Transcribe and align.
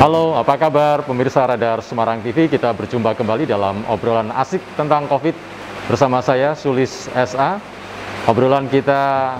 Halo, 0.00 0.32
apa 0.32 0.56
kabar 0.56 1.04
pemirsa 1.04 1.44
Radar 1.44 1.84
Semarang 1.84 2.24
TV? 2.24 2.48
Kita 2.48 2.72
berjumpa 2.72 3.12
kembali 3.12 3.44
dalam 3.44 3.84
obrolan 3.84 4.32
asik 4.32 4.64
tentang 4.72 5.04
COVID 5.04 5.36
bersama 5.92 6.24
saya 6.24 6.56
Sulis 6.56 7.12
SA. 7.12 7.60
Obrolan 8.24 8.64
kita 8.72 9.36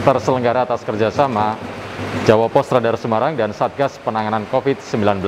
terselenggara 0.00 0.64
atas 0.64 0.88
kerjasama 0.88 1.52
Jawa 2.24 2.48
Pos 2.48 2.72
Radar 2.72 2.96
Semarang 2.96 3.36
dan 3.36 3.52
Satgas 3.52 4.00
Penanganan 4.00 4.48
COVID-19. 4.48 5.20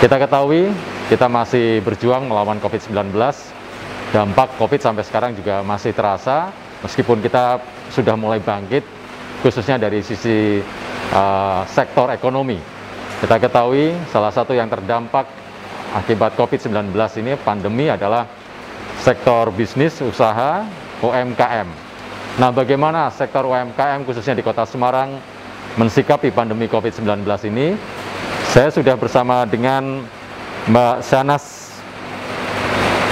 Kita 0.00 0.16
ketahui 0.16 0.72
kita 1.12 1.28
masih 1.28 1.84
berjuang 1.84 2.32
melawan 2.32 2.56
COVID-19. 2.64 3.12
Dampak 4.16 4.56
COVID 4.56 4.80
sampai 4.80 5.04
sekarang 5.04 5.36
juga 5.36 5.60
masih 5.60 5.92
terasa, 5.92 6.48
meskipun 6.80 7.20
kita 7.20 7.60
sudah 7.92 8.16
mulai 8.16 8.40
bangkit, 8.40 8.88
khususnya 9.44 9.76
dari 9.76 10.00
sisi 10.00 10.64
uh, 11.12 11.60
sektor 11.68 12.08
ekonomi 12.08 12.79
kita 13.20 13.36
ketahui 13.36 13.92
salah 14.08 14.32
satu 14.32 14.56
yang 14.56 14.72
terdampak 14.72 15.28
akibat 15.92 16.32
COVID-19 16.40 16.88
ini 17.20 17.36
pandemi 17.36 17.92
adalah 17.92 18.24
sektor 18.96 19.52
bisnis, 19.52 20.00
usaha, 20.00 20.64
UMKM. 21.04 21.68
Nah, 22.40 22.48
bagaimana 22.48 23.12
sektor 23.12 23.44
UMKM 23.44 24.08
khususnya 24.08 24.32
di 24.32 24.40
Kota 24.40 24.64
Semarang 24.64 25.20
mensikapi 25.76 26.32
pandemi 26.32 26.64
COVID-19 26.64 27.20
ini? 27.52 27.76
Saya 28.56 28.72
sudah 28.72 28.96
bersama 28.96 29.44
dengan 29.44 30.00
Mbak 30.72 30.96
Sanas 31.04 31.76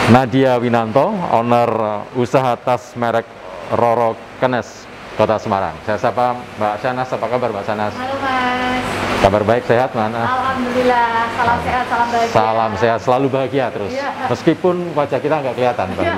Nadia 0.09 0.57
Winanto, 0.57 1.13
owner 1.37 1.69
usaha 2.17 2.57
tas 2.57 2.97
merek 2.97 3.29
Roro 3.77 4.17
Kenes, 4.41 4.89
Kota 5.21 5.37
Semarang. 5.37 5.77
Saya 5.85 6.01
sapa 6.01 6.33
Mbak 6.57 6.75
Sanas, 6.81 7.09
apa 7.13 7.27
kabar 7.29 7.53
Mbak 7.53 7.67
Sanas? 7.69 7.93
Halo 7.93 8.17
Mas. 8.25 9.08
Kabar 9.19 9.43
baik, 9.43 9.67
sehat 9.67 9.91
mana? 9.99 10.23
Alhamdulillah, 10.23 11.27
salam 11.35 11.59
sehat, 11.67 11.85
salam 11.91 12.07
bahagia. 12.07 12.31
Salam 12.31 12.73
sehat, 12.79 13.01
selalu 13.03 13.27
bahagia 13.27 13.67
terus. 13.75 13.91
Ya. 13.91 14.15
Meskipun 14.31 14.95
wajah 14.95 15.19
kita 15.19 15.43
nggak 15.43 15.55
kelihatan, 15.59 15.87
Ya, 15.99 16.15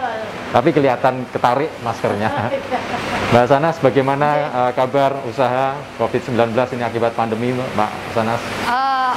tapi 0.54 0.68
kelihatan 0.68 1.14
ketarik 1.32 1.72
maskernya. 1.80 2.28
Mbak 3.32 3.46
Sanas, 3.48 3.76
bagaimana 3.80 4.28
uh, 4.52 4.72
kabar 4.76 5.16
usaha 5.24 5.72
COVID-19 5.96 6.52
ini 6.76 6.84
akibat 6.84 7.16
pandemi, 7.16 7.56
Mbak 7.56 7.90
Sanas? 8.12 8.40
Uh, 8.68 9.16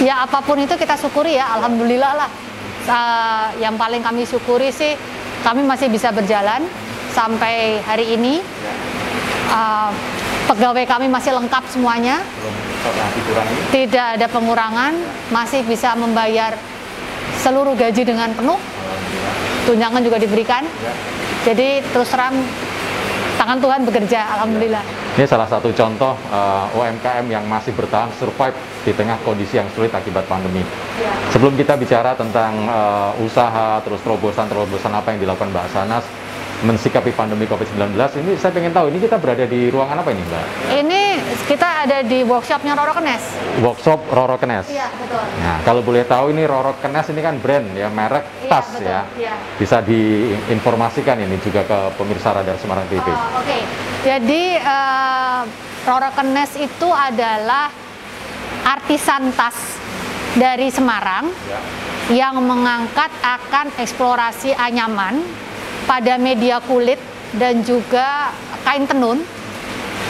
ya 0.00 0.24
apa 0.24 0.40
pun 0.40 0.56
itu 0.56 0.72
kita 0.80 0.96
syukuri 0.96 1.36
ya, 1.36 1.60
Alhamdulillah 1.60 2.12
lah. 2.16 2.30
Uh, 2.88 3.46
yang 3.60 3.76
paling 3.76 4.00
kami 4.00 4.24
syukuri 4.24 4.72
sih, 4.72 4.96
kami 5.44 5.60
masih 5.68 5.92
bisa 5.92 6.08
berjalan 6.16 6.64
sampai 7.12 7.84
hari 7.84 8.16
ini. 8.16 8.40
Uh, 9.52 9.92
pegawai 10.48 10.82
kami 10.88 11.06
masih 11.12 11.36
lengkap 11.36 11.62
semuanya. 11.68 12.24
Tidak 13.70 14.06
ada 14.18 14.26
pengurangan, 14.26 14.92
masih 15.30 15.62
bisa 15.64 15.92
membayar 15.94 16.56
seluruh 17.40 17.76
gaji 17.76 18.02
dengan 18.02 18.32
penuh. 18.32 18.58
Tunjangan 19.68 20.02
juga 20.02 20.18
diberikan. 20.18 20.64
Jadi 21.44 21.80
terus 21.92 22.08
terang 22.12 22.36
tangan 23.40 23.58
Tuhan 23.60 23.80
bekerja, 23.88 24.20
alhamdulillah. 24.36 24.84
Ini 25.16 25.24
salah 25.24 25.48
satu 25.48 25.72
contoh 25.72 26.12
uh, 26.28 26.68
UMKM 26.76 27.26
yang 27.28 27.44
masih 27.48 27.72
bertahan 27.72 28.12
survive 28.20 28.56
di 28.84 28.92
tengah 28.92 29.16
kondisi 29.24 29.56
yang 29.56 29.68
sulit 29.72 29.92
akibat 29.92 30.28
pandemi. 30.28 30.60
Ya. 31.00 31.12
Sebelum 31.32 31.56
kita 31.56 31.76
bicara 31.80 32.12
tentang 32.12 32.68
uh, 32.68 33.12
usaha, 33.24 33.80
terus 33.84 34.00
terobosan-terobosan 34.04 34.92
apa 34.92 35.16
yang 35.16 35.24
dilakukan 35.24 35.52
Mbak 35.52 35.66
Sanas, 35.72 36.04
mensikapi 36.60 37.08
pandemi 37.16 37.48
COVID-19 37.48 37.96
ini 38.20 38.36
saya 38.36 38.52
pengen 38.52 38.72
tahu 38.76 38.92
ini 38.92 39.00
kita 39.00 39.16
berada 39.16 39.48
di 39.48 39.72
ruangan 39.72 40.04
apa 40.04 40.10
ini 40.12 40.22
Mbak? 40.28 40.44
Ini 40.84 40.99
kita 41.44 41.84
ada 41.84 41.98
di 42.00 42.22
workshopnya 42.22 42.72
Roro 42.72 42.92
Kenes. 42.92 43.24
Workshop 43.60 44.00
Roro 44.08 44.36
Kenes. 44.36 44.66
Iya 44.68 44.86
betul. 44.92 45.22
Nah 45.40 45.56
kalau 45.62 45.80
boleh 45.80 46.04
tahu 46.04 46.30
ini 46.30 46.44
Roro 46.44 46.76
Kenes 46.78 47.06
ini 47.08 47.20
kan 47.20 47.38
brand 47.38 47.66
ya 47.72 47.88
merek 47.88 48.24
Iya, 48.42 48.50
tas 48.50 48.66
betul, 48.70 48.86
ya. 48.86 49.00
iya. 49.16 49.34
Bisa 49.56 49.78
diinformasikan 49.80 51.16
ini 51.18 51.36
juga 51.38 51.62
ke 51.62 51.78
pemirsa 51.94 52.32
Radar 52.32 52.56
Semarang 52.56 52.86
TV. 52.86 53.02
Oh, 53.04 53.40
Oke, 53.40 53.58
jadi 54.02 54.42
uh, 54.58 55.42
Roro 55.82 56.10
Kenes 56.12 56.52
itu 56.54 56.88
adalah 56.88 57.70
artisan 58.62 59.32
tas 59.32 59.56
dari 60.36 60.68
Semarang 60.68 61.26
Ya. 61.46 61.58
yang 62.10 62.38
mengangkat 62.38 63.10
akan 63.20 63.70
eksplorasi 63.76 64.52
anyaman 64.52 65.22
pada 65.84 66.14
media 66.16 66.58
kulit 66.60 66.98
dan 67.34 67.62
juga 67.62 68.30
kain 68.62 68.84
tenun. 68.84 69.18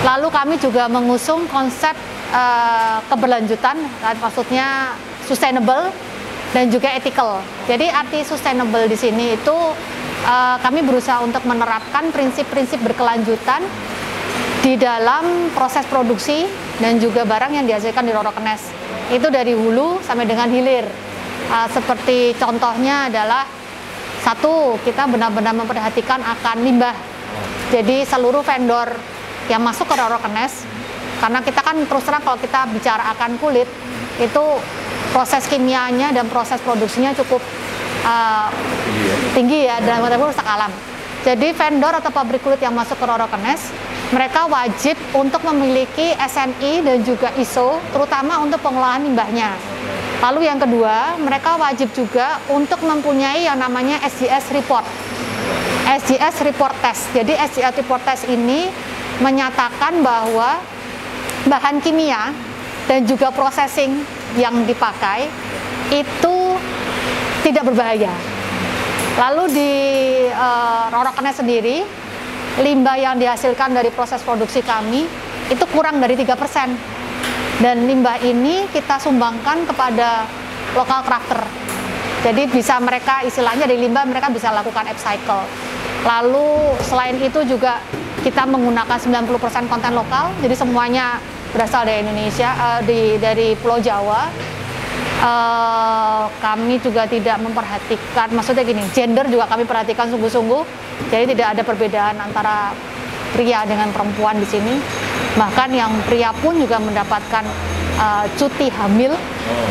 Lalu 0.00 0.28
kami 0.32 0.54
juga 0.56 0.88
mengusung 0.88 1.44
konsep 1.52 1.92
eh, 2.32 2.98
keberlanjutan, 3.12 3.76
kan, 4.00 4.16
maksudnya 4.16 4.96
sustainable 5.28 5.92
dan 6.56 6.72
juga 6.72 6.88
ethical. 6.96 7.44
Jadi 7.68 7.86
arti 7.92 8.24
sustainable 8.24 8.88
di 8.88 8.96
sini 8.96 9.36
itu 9.36 9.56
eh, 10.24 10.56
kami 10.64 10.80
berusaha 10.80 11.20
untuk 11.20 11.44
menerapkan 11.44 12.08
prinsip-prinsip 12.16 12.80
berkelanjutan 12.80 13.60
di 14.64 14.80
dalam 14.80 15.52
proses 15.52 15.84
produksi 15.84 16.48
dan 16.80 16.96
juga 16.96 17.28
barang 17.28 17.52
yang 17.60 17.68
dihasilkan 17.68 18.04
di 18.04 18.12
Roro 18.16 18.32
Kenes. 18.32 18.72
Itu 19.12 19.28
dari 19.28 19.52
hulu 19.52 20.00
sampai 20.00 20.24
dengan 20.24 20.48
hilir. 20.48 20.88
Eh, 21.50 21.68
seperti 21.76 22.32
contohnya 22.40 23.12
adalah 23.12 23.44
satu, 24.24 24.80
kita 24.80 25.08
benar-benar 25.12 25.52
memperhatikan 25.52 26.24
akan 26.24 26.56
limbah. 26.64 26.96
Jadi 27.68 28.04
seluruh 28.08 28.40
vendor 28.40 29.19
yang 29.50 29.60
masuk 29.66 29.90
ke 29.90 29.94
Roro 29.98 30.22
Kenes, 30.22 30.62
karena 31.18 31.42
kita 31.42 31.60
kan 31.60 31.74
terus 31.82 32.06
terang 32.06 32.22
kalau 32.22 32.38
kita 32.38 32.70
bicara 32.70 33.10
akan 33.18 33.34
kulit, 33.42 33.66
itu 34.22 34.44
proses 35.10 35.42
kimianya 35.50 36.14
dan 36.14 36.30
proses 36.30 36.62
produksinya 36.62 37.10
cukup 37.18 37.42
uh, 38.06 38.46
tinggi 39.34 39.66
ya 39.66 39.82
dan 39.82 39.98
whatever 40.00 40.30
rusak 40.30 40.46
alam. 40.46 40.70
Jadi 41.20 41.52
vendor 41.52 41.92
atau 42.00 42.08
pabrik 42.08 42.40
kulit 42.40 42.62
yang 42.62 42.72
masuk 42.72 42.96
ke 42.96 43.04
Roro 43.04 43.28
Kenes, 43.28 43.74
mereka 44.14 44.48
wajib 44.48 44.96
untuk 45.12 45.44
memiliki 45.44 46.16
SNI 46.16 46.80
dan 46.80 46.98
juga 47.04 47.28
ISO, 47.36 47.76
terutama 47.92 48.40
untuk 48.40 48.62
pengolahan 48.64 49.04
limbahnya. 49.04 49.52
Lalu 50.20 50.48
yang 50.48 50.60
kedua, 50.60 51.16
mereka 51.20 51.56
wajib 51.60 51.92
juga 51.92 52.40
untuk 52.48 52.80
mempunyai 52.84 53.44
yang 53.44 53.56
namanya 53.56 54.00
SGS 54.04 54.52
report. 54.52 54.84
SGS 55.90 56.44
report 56.44 56.76
test. 56.84 57.08
Jadi 57.12 57.36
SGS 57.36 57.84
report 57.84 58.02
test 58.04 58.28
ini 58.28 58.68
menyatakan 59.20 60.00
bahwa 60.00 60.60
bahan 61.46 61.80
kimia 61.80 62.32
dan 62.88 63.04
juga 63.06 63.30
processing 63.30 64.02
yang 64.36 64.64
dipakai 64.64 65.28
itu 65.92 66.36
tidak 67.44 67.72
berbahaya. 67.72 68.12
Lalu 69.20 69.44
di 69.52 69.72
uh, 70.32 70.88
Rorokannya 70.88 71.34
sendiri, 71.34 71.84
limbah 72.64 72.96
yang 72.96 73.16
dihasilkan 73.20 73.76
dari 73.76 73.92
proses 73.92 74.24
produksi 74.24 74.64
kami 74.64 75.04
itu 75.50 75.64
kurang 75.70 76.00
dari 76.00 76.16
3%. 76.16 76.32
Dan 77.60 77.84
limbah 77.84 78.16
ini 78.24 78.64
kita 78.72 78.96
sumbangkan 78.96 79.68
kepada 79.68 80.24
lokal 80.72 81.04
crafter. 81.04 81.44
Jadi 82.24 82.48
bisa 82.48 82.80
mereka 82.80 83.20
istilahnya 83.24 83.68
dari 83.68 83.80
limbah 83.80 84.08
mereka 84.08 84.32
bisa 84.32 84.48
lakukan 84.48 84.88
upcycle. 84.88 85.44
Lalu 86.04 86.80
selain 86.88 87.16
itu 87.20 87.44
juga 87.44 87.80
kita 88.20 88.44
menggunakan 88.44 88.98
90% 89.00 89.70
konten 89.70 89.92
lokal. 89.96 90.32
Jadi 90.44 90.54
semuanya 90.56 91.16
berasal 91.50 91.88
dari 91.88 92.04
Indonesia, 92.04 92.52
uh, 92.54 92.80
di 92.84 93.16
dari 93.16 93.56
Pulau 93.58 93.80
Jawa. 93.80 94.28
Uh, 95.20 96.24
kami 96.40 96.80
juga 96.80 97.04
tidak 97.04 97.36
memperhatikan, 97.44 98.32
maksudnya 98.32 98.64
gini, 98.64 98.80
gender 98.88 99.28
juga 99.28 99.44
kami 99.44 99.68
perhatikan 99.68 100.08
sungguh-sungguh. 100.08 100.64
Jadi 101.12 101.36
tidak 101.36 101.56
ada 101.56 101.62
perbedaan 101.64 102.16
antara 102.16 102.72
pria 103.36 103.68
dengan 103.68 103.92
perempuan 103.92 104.40
di 104.40 104.48
sini. 104.48 104.80
Bahkan 105.36 105.68
yang 105.76 105.92
pria 106.08 106.32
pun 106.32 106.56
juga 106.56 106.80
mendapatkan 106.80 107.44
uh, 108.00 108.24
cuti 108.36 108.72
hamil, 108.72 109.12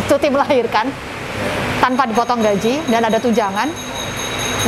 cuti 0.06 0.28
melahirkan 0.30 0.86
tanpa 1.82 2.06
dipotong 2.06 2.46
gaji 2.46 2.86
dan 2.86 3.10
ada 3.10 3.18
tunjangan. 3.18 3.70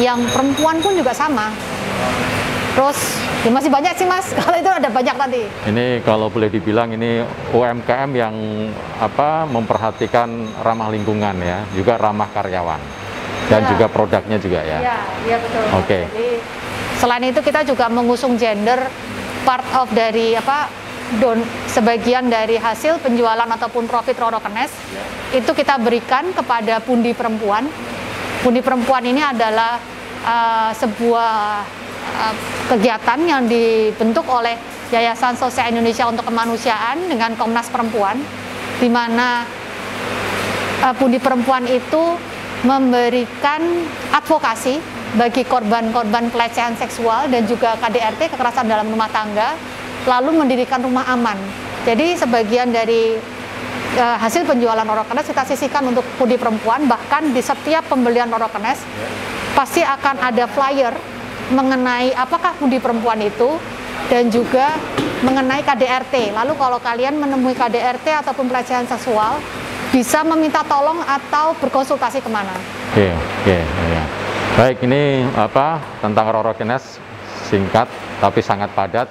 Yang 0.01 0.33
perempuan 0.33 0.81
pun 0.81 0.97
juga 0.97 1.13
sama. 1.13 1.53
Terus 2.73 3.20
ya 3.41 3.49
masih 3.49 3.71
banyak 3.73 3.93
sih 3.97 4.05
mas, 4.05 4.27
kalau 4.37 4.55
itu 4.57 4.69
ada 4.69 4.89
banyak 4.89 5.15
tadi. 5.17 5.43
Ini 5.69 5.85
kalau 6.05 6.29
boleh 6.29 6.49
dibilang 6.49 6.93
ini 6.93 7.25
UMKM 7.51 8.09
yang 8.13 8.35
apa 9.01 9.49
memperhatikan 9.49 10.29
ramah 10.61 10.89
lingkungan 10.93 11.35
ya, 11.41 11.65
juga 11.73 11.97
ramah 11.97 12.29
karyawan 12.29 12.81
dan 13.49 13.65
Ya. 13.65 13.69
juga 13.73 13.85
produknya 13.91 14.37
juga 14.39 14.59
ya. 14.63 14.79
Iya, 14.79 14.97
iya 15.27 15.37
betul. 15.41 15.63
Oke. 15.75 15.99
Jadi 16.07 16.29
selain 17.01 17.25
itu 17.27 17.41
kita 17.41 17.61
juga 17.65 17.89
mengusung 17.89 18.37
gender 18.37 18.87
part 19.41 19.65
of 19.73 19.89
dari 19.91 20.37
apa 20.37 20.69
don 21.19 21.43
sebagian 21.67 22.31
dari 22.31 22.55
hasil 22.55 23.03
penjualan 23.03 23.43
ataupun 23.43 23.83
profit 23.83 24.15
Roro 24.15 24.39
Kenes 24.39 24.71
itu 25.35 25.51
kita 25.51 25.75
berikan 25.81 26.31
kepada 26.31 26.79
pundi 26.79 27.11
perempuan. 27.11 27.67
Pundi 28.39 28.63
perempuan 28.63 29.03
ini 29.03 29.19
adalah 29.19 29.75
uh, 30.23 30.71
sebuah 30.71 31.33
uh, 32.17 32.35
kegiatan 32.71 33.19
yang 33.23 33.47
dibentuk 33.47 34.25
oleh 34.27 34.55
Yayasan 34.91 35.39
Sosial 35.39 35.71
Indonesia 35.71 36.03
untuk 36.07 36.27
Kemanusiaan 36.27 37.07
dengan 37.07 37.35
Komnas 37.39 37.71
Perempuan 37.71 38.19
di 38.79 38.89
mana 38.91 39.47
uh, 40.83 40.93
Pundi 40.97 41.21
Perempuan 41.21 41.63
itu 41.69 42.17
memberikan 42.61 43.61
advokasi 44.13 44.77
bagi 45.17 45.43
korban-korban 45.43 46.31
pelecehan 46.31 46.77
seksual 46.77 47.27
dan 47.27 47.43
juga 47.43 47.75
KDRT 47.79 48.31
kekerasan 48.31 48.69
dalam 48.69 48.87
rumah 48.87 49.11
tangga, 49.11 49.57
lalu 50.07 50.39
mendirikan 50.39 50.79
rumah 50.79 51.03
aman. 51.11 51.35
Jadi 51.83 52.15
sebagian 52.15 52.71
dari 52.71 53.17
uh, 53.97 54.17
hasil 54.21 54.47
penjualan 54.47 54.85
orokenes 54.85 55.27
kita 55.27 55.43
sisihkan 55.43 55.83
untuk 55.89 56.05
Pundi 56.15 56.39
Perempuan, 56.39 56.87
bahkan 56.87 57.33
di 57.33 57.41
setiap 57.43 57.91
pembelian 57.91 58.31
orokenes 58.31 58.79
pasti 59.51 59.83
akan 59.83 60.15
ada 60.31 60.47
flyer 60.47 60.95
mengenai 61.51 62.15
apakah 62.15 62.55
Pundi 62.55 62.79
Perempuan 62.79 63.19
itu 63.21 63.59
dan 64.07 64.27
juga 64.31 64.75
mengenai 65.21 65.61
KDRT. 65.61 66.33
Lalu 66.33 66.53
kalau 66.57 66.79
kalian 66.81 67.19
menemui 67.19 67.53
KDRT 67.53 68.25
ataupun 68.25 68.49
pelecehan 68.49 68.87
seksual, 68.89 69.37
bisa 69.91 70.23
meminta 70.23 70.63
tolong 70.65 71.03
atau 71.03 71.53
berkonsultasi 71.59 72.23
ke 72.23 72.29
mana? 72.31 72.55
Oke, 72.91 73.11
oke, 73.11 73.57
ya. 73.91 74.03
Baik, 74.55 74.83
ini 74.83 75.23
apa 75.35 75.79
tentang 76.03 76.27
rorokenes 76.31 76.99
singkat 77.47 77.87
tapi 78.19 78.39
sangat 78.43 78.71
padat. 78.71 79.07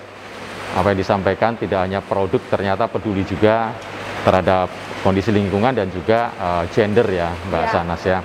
Apa 0.71 0.95
yang 0.95 1.03
disampaikan 1.03 1.59
tidak 1.59 1.83
hanya 1.83 1.99
produk, 1.99 2.39
ternyata 2.47 2.87
peduli 2.87 3.27
juga 3.27 3.75
terhadap 4.23 4.71
kondisi 5.03 5.35
lingkungan 5.35 5.75
dan 5.75 5.91
juga 5.91 6.31
uh, 6.39 6.63
gender 6.71 7.09
ya, 7.11 7.35
Mbak 7.51 7.65
ya. 7.65 7.71
Sanas 7.75 8.03
ya. 8.07 8.19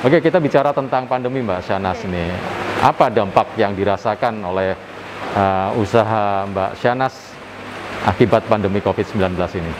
Oke, 0.00 0.24
kita 0.24 0.40
bicara 0.40 0.72
tentang 0.72 1.04
pandemi 1.04 1.44
Mbak 1.44 1.60
Sanas 1.60 2.00
ini. 2.08 2.24
Apa 2.80 3.12
dampak 3.12 3.60
yang 3.60 3.76
dirasakan 3.76 4.40
oleh 4.40 4.72
uh, 5.36 5.76
usaha 5.76 6.48
Mbak 6.48 6.80
Sanas 6.80 7.14
akibat 8.08 8.48
pandemi 8.48 8.80
COVID-19 8.80 9.36
ini? 9.60 9.72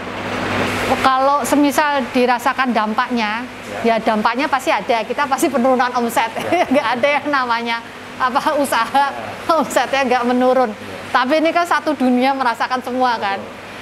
kalau 0.98 1.46
semisal 1.46 2.02
dirasakan 2.10 2.74
dampaknya, 2.74 3.46
ya. 3.86 3.94
ya 3.94 4.02
dampaknya 4.02 4.50
pasti 4.50 4.74
ada. 4.74 5.06
Kita 5.06 5.24
pasti 5.30 5.46
penurunan 5.46 5.88
omset, 5.94 6.28
ya. 6.34 6.66
nggak 6.72 6.86
ada 6.98 7.08
yang 7.08 7.26
namanya 7.30 7.78
apa 8.20 8.58
usaha 8.58 8.90
ya. 8.90 9.08
omsetnya 9.56 10.02
nggak 10.04 10.24
menurun. 10.26 10.70
Ya. 10.74 10.76
Tapi 11.10 11.40
ini 11.42 11.50
kan 11.50 11.64
satu 11.64 11.94
dunia 11.94 12.34
merasakan 12.34 12.82
semua 12.82 13.16
kan. 13.22 13.38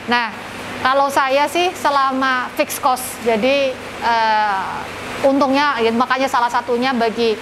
Nah, 0.08 0.32
kalau 0.80 1.10
saya 1.10 1.44
sih 1.50 1.72
selama 1.74 2.48
fix 2.54 2.78
cost, 2.78 3.04
jadi 3.26 3.74
uh, 4.04 5.26
untungnya 5.26 5.80
ya, 5.82 5.90
makanya 5.90 6.30
salah 6.30 6.48
satunya 6.48 6.94
bagi 6.94 7.34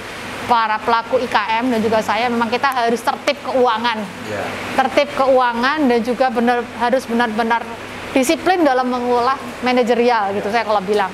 para 0.46 0.78
pelaku 0.78 1.18
IKM 1.26 1.74
dan 1.74 1.80
juga 1.82 1.98
saya 2.00 2.30
memang 2.30 2.46
kita 2.46 2.70
harus 2.70 3.02
tertib 3.02 3.36
keuangan, 3.42 3.98
ya. 4.30 4.42
tertib 4.78 5.10
keuangan 5.18 5.90
dan 5.90 6.00
juga 6.06 6.30
benar 6.30 6.62
harus 6.78 7.02
benar-benar 7.06 7.62
disiplin 8.14 8.62
dalam 8.62 8.88
mengolah 8.88 9.36
manajerial 9.66 10.32
gitu 10.38 10.48
saya 10.48 10.62
kalau 10.62 10.80
bilang. 10.80 11.10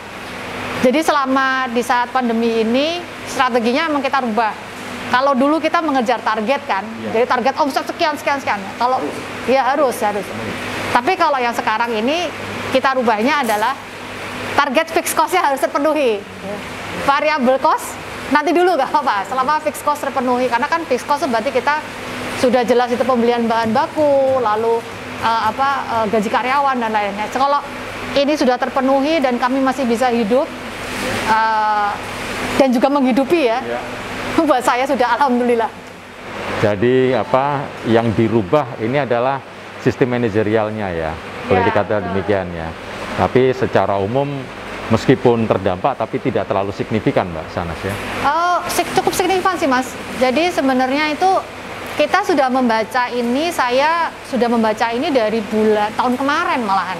Jadi 0.84 1.00
selama 1.00 1.70
di 1.73 1.82
saat 1.82 2.12
pandemi 2.12 2.62
ini 2.62 3.00
strateginya 3.26 3.88
memang 3.88 4.05
kita 4.05 4.20
rubah. 4.23 4.52
Kalau 5.12 5.37
dulu 5.37 5.61
kita 5.61 5.85
mengejar 5.85 6.20
target 6.25 6.62
kan, 6.64 6.85
ya. 7.05 7.20
jadi 7.20 7.26
target 7.28 7.55
omset 7.61 7.85
sekian 7.85 8.17
sekian 8.17 8.38
sekian. 8.40 8.61
Kalau 8.81 9.00
ya 9.49 9.73
harus 9.73 9.96
harus. 10.00 10.25
Tapi 10.93 11.17
kalau 11.17 11.40
yang 11.40 11.56
sekarang 11.56 11.93
ini 11.93 12.28
kita 12.73 12.96
rubahnya 12.96 13.44
adalah 13.44 13.76
target 14.56 14.93
fixed 14.93 15.17
cost-nya 15.17 15.44
harus 15.44 15.61
terpenuhi. 15.61 16.20
Variable 17.08 17.58
cost 17.61 18.01
nanti 18.32 18.50
dulu 18.50 18.75
gak 18.75 18.88
apa-apa. 18.88 19.29
Selama 19.29 19.61
fixed 19.61 19.84
cost 19.84 20.00
terpenuhi 20.02 20.49
karena 20.49 20.67
kan 20.67 20.82
fixed 20.88 21.06
cost 21.06 21.29
berarti 21.29 21.52
kita 21.52 21.79
sudah 22.40 22.67
jelas 22.67 22.90
itu 22.90 23.05
pembelian 23.06 23.46
bahan 23.46 23.70
baku, 23.70 24.40
lalu 24.43 24.82
uh, 25.23 25.43
apa 25.52 25.69
uh, 25.87 26.05
gaji 26.11 26.26
karyawan 26.26 26.81
dan 26.81 26.90
lainnya. 26.90 27.29
Kalau 27.31 27.62
ini 28.19 28.34
sudah 28.34 28.58
terpenuhi 28.58 29.23
dan 29.23 29.38
kami 29.38 29.62
masih 29.62 29.87
bisa 29.87 30.11
hidup 30.11 30.49
uh, 31.31 31.93
dan 32.58 32.69
juga 32.75 32.90
menghidupi 32.90 33.46
ya, 33.46 33.62
ya. 33.62 33.81
buat 34.49 34.64
saya 34.64 34.88
sudah 34.88 35.20
alhamdulillah. 35.20 35.70
Jadi 36.62 37.14
apa 37.14 37.67
yang 37.90 38.11
dirubah 38.14 38.78
ini 38.78 39.02
adalah 39.02 39.43
sistem 39.82 40.14
manajerialnya 40.14 40.88
ya, 40.94 41.11
boleh 41.46 41.62
ya. 41.62 41.67
dikata 41.67 41.94
demikian 42.11 42.46
ya. 42.55 42.69
Tapi 43.19 43.50
secara 43.52 43.99
umum 43.99 44.31
meskipun 44.92 45.48
terdampak 45.48 45.96
tapi 45.96 46.20
tidak 46.20 46.44
terlalu 46.44 46.68
signifikan 46.76 47.24
Mbak 47.32 47.46
Sanas 47.48 47.80
ya. 47.80 47.94
Oh, 48.28 48.60
cukup 49.00 49.16
signifikan 49.16 49.56
sih 49.56 49.64
Mas. 49.64 49.88
Jadi 50.20 50.52
sebenarnya 50.52 51.16
itu 51.16 51.30
kita 51.96 52.24
sudah 52.28 52.52
membaca 52.52 53.08
ini 53.08 53.48
saya 53.48 54.12
sudah 54.28 54.48
membaca 54.52 54.92
ini 54.92 55.08
dari 55.08 55.40
bulan 55.48 55.88
tahun 55.96 56.14
kemarin 56.20 56.60
malahan. 56.68 56.98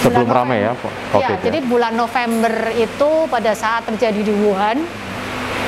Sebelum 0.00 0.28
ramai 0.32 0.64
ya 0.64 0.72
COVID 1.12 1.20
ya, 1.20 1.36
ya 1.36 1.44
jadi 1.44 1.58
bulan 1.68 1.92
November 1.92 2.72
itu 2.72 3.10
pada 3.28 3.52
saat 3.52 3.84
terjadi 3.84 4.24
di 4.24 4.32
Wuhan 4.32 4.80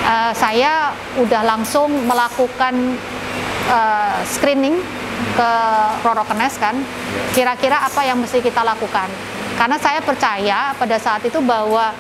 uh, 0.09 0.33
saya 0.33 0.97
udah 1.21 1.43
langsung 1.45 1.93
melakukan 2.09 2.97
uh, 3.69 4.17
screening 4.25 4.81
ke 5.37 5.51
Rorokenes 6.01 6.57
kan. 6.57 6.77
Kira-kira 7.37 7.85
apa 7.85 8.05
yang 8.09 8.21
mesti 8.21 8.41
kita 8.41 8.65
lakukan 8.65 9.32
karena 9.57 9.77
saya 9.79 10.01
percaya 10.01 10.73
pada 10.77 10.97
saat 10.97 11.23
itu 11.25 11.39
bahwa 11.45 11.93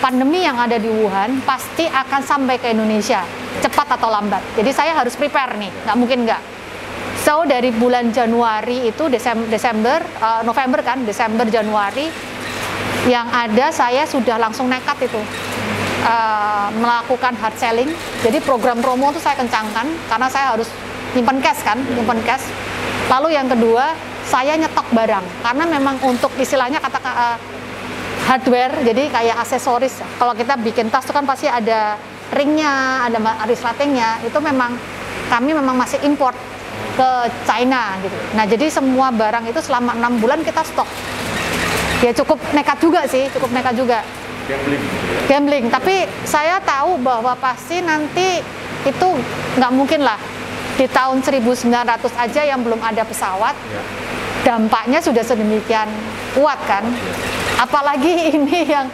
pandemi 0.00 0.42
yang 0.42 0.56
ada 0.56 0.80
di 0.80 0.88
Wuhan 0.88 1.44
pasti 1.44 1.84
akan 1.84 2.20
sampai 2.24 2.56
ke 2.56 2.72
Indonesia 2.72 3.22
cepat 3.60 4.00
atau 4.00 4.08
lambat. 4.08 4.40
Jadi 4.56 4.70
saya 4.72 4.96
harus 4.96 5.14
prepare 5.14 5.60
nih, 5.60 5.70
nggak 5.84 5.96
mungkin 5.96 6.18
nggak. 6.24 6.42
So 7.20 7.44
dari 7.44 7.68
bulan 7.68 8.08
Januari 8.16 8.88
itu 8.88 9.12
Desember, 9.12 9.44
Desember 9.52 9.98
uh, 10.24 10.40
November 10.40 10.80
kan, 10.80 11.04
Desember 11.04 11.44
Januari 11.44 12.08
yang 13.08 13.28
ada 13.28 13.72
saya 13.72 14.08
sudah 14.08 14.40
langsung 14.40 14.68
nekat 14.68 15.04
itu 15.04 15.20
uh, 16.04 16.68
melakukan 16.80 17.36
hard 17.36 17.56
selling. 17.60 17.90
Jadi 18.24 18.40
program 18.40 18.80
promo 18.80 19.12
itu 19.12 19.20
saya 19.20 19.36
kencangkan 19.36 19.84
karena 20.08 20.28
saya 20.32 20.56
harus 20.56 20.68
nyimpen 21.12 21.44
cash 21.44 21.60
kan, 21.60 21.76
nyimpen 21.76 22.24
cash. 22.24 22.44
Lalu 23.12 23.36
yang 23.36 23.52
kedua 23.52 23.92
saya 24.30 24.54
nyetok 24.54 24.86
barang. 24.94 25.26
Karena 25.42 25.64
memang 25.66 25.98
untuk 26.06 26.30
istilahnya 26.38 26.78
kata 26.78 26.98
uh, 27.02 27.36
hardware 28.30 28.86
jadi 28.86 29.10
kayak 29.10 29.36
aksesoris. 29.42 29.98
Kalau 30.16 30.32
kita 30.38 30.54
bikin 30.62 30.86
tas 30.86 31.02
itu 31.02 31.10
kan 31.10 31.26
pasti 31.26 31.50
ada 31.50 31.98
ringnya 32.30 33.02
ada 33.10 33.18
resletingnya 33.42 34.22
itu 34.22 34.38
memang 34.38 34.78
kami 35.26 35.50
memang 35.50 35.74
masih 35.74 35.98
import 36.06 36.38
ke 36.94 37.10
China 37.42 37.98
gitu. 38.06 38.14
Nah 38.38 38.46
jadi 38.46 38.70
semua 38.70 39.10
barang 39.10 39.50
itu 39.50 39.58
selama 39.58 39.98
enam 39.98 40.22
bulan 40.22 40.46
kita 40.46 40.62
stok. 40.62 40.86
Ya 42.00 42.14
cukup 42.14 42.38
nekat 42.54 42.78
juga 42.78 43.04
sih 43.10 43.26
cukup 43.34 43.50
nekat 43.50 43.74
juga. 43.74 44.06
Gambling 44.46 44.82
gambling. 45.30 45.66
Tapi 45.70 46.06
saya 46.26 46.58
tahu 46.62 46.98
bahwa 47.02 47.34
pasti 47.38 47.82
nanti 47.82 48.42
itu 48.86 49.08
nggak 49.58 49.72
mungkin 49.74 50.02
lah. 50.06 50.18
Di 50.74 50.88
tahun 50.88 51.20
1900 51.20 51.68
aja 52.16 52.40
yang 52.40 52.64
belum 52.64 52.80
ada 52.80 53.04
pesawat 53.04 53.52
ya. 53.52 53.82
Dampaknya 54.42 54.98
sudah 55.02 55.24
sedemikian 55.24 55.88
kuat 56.36 56.58
kan? 56.64 56.84
Apalagi 57.60 58.12
ini 58.36 58.64
yang 58.66 58.86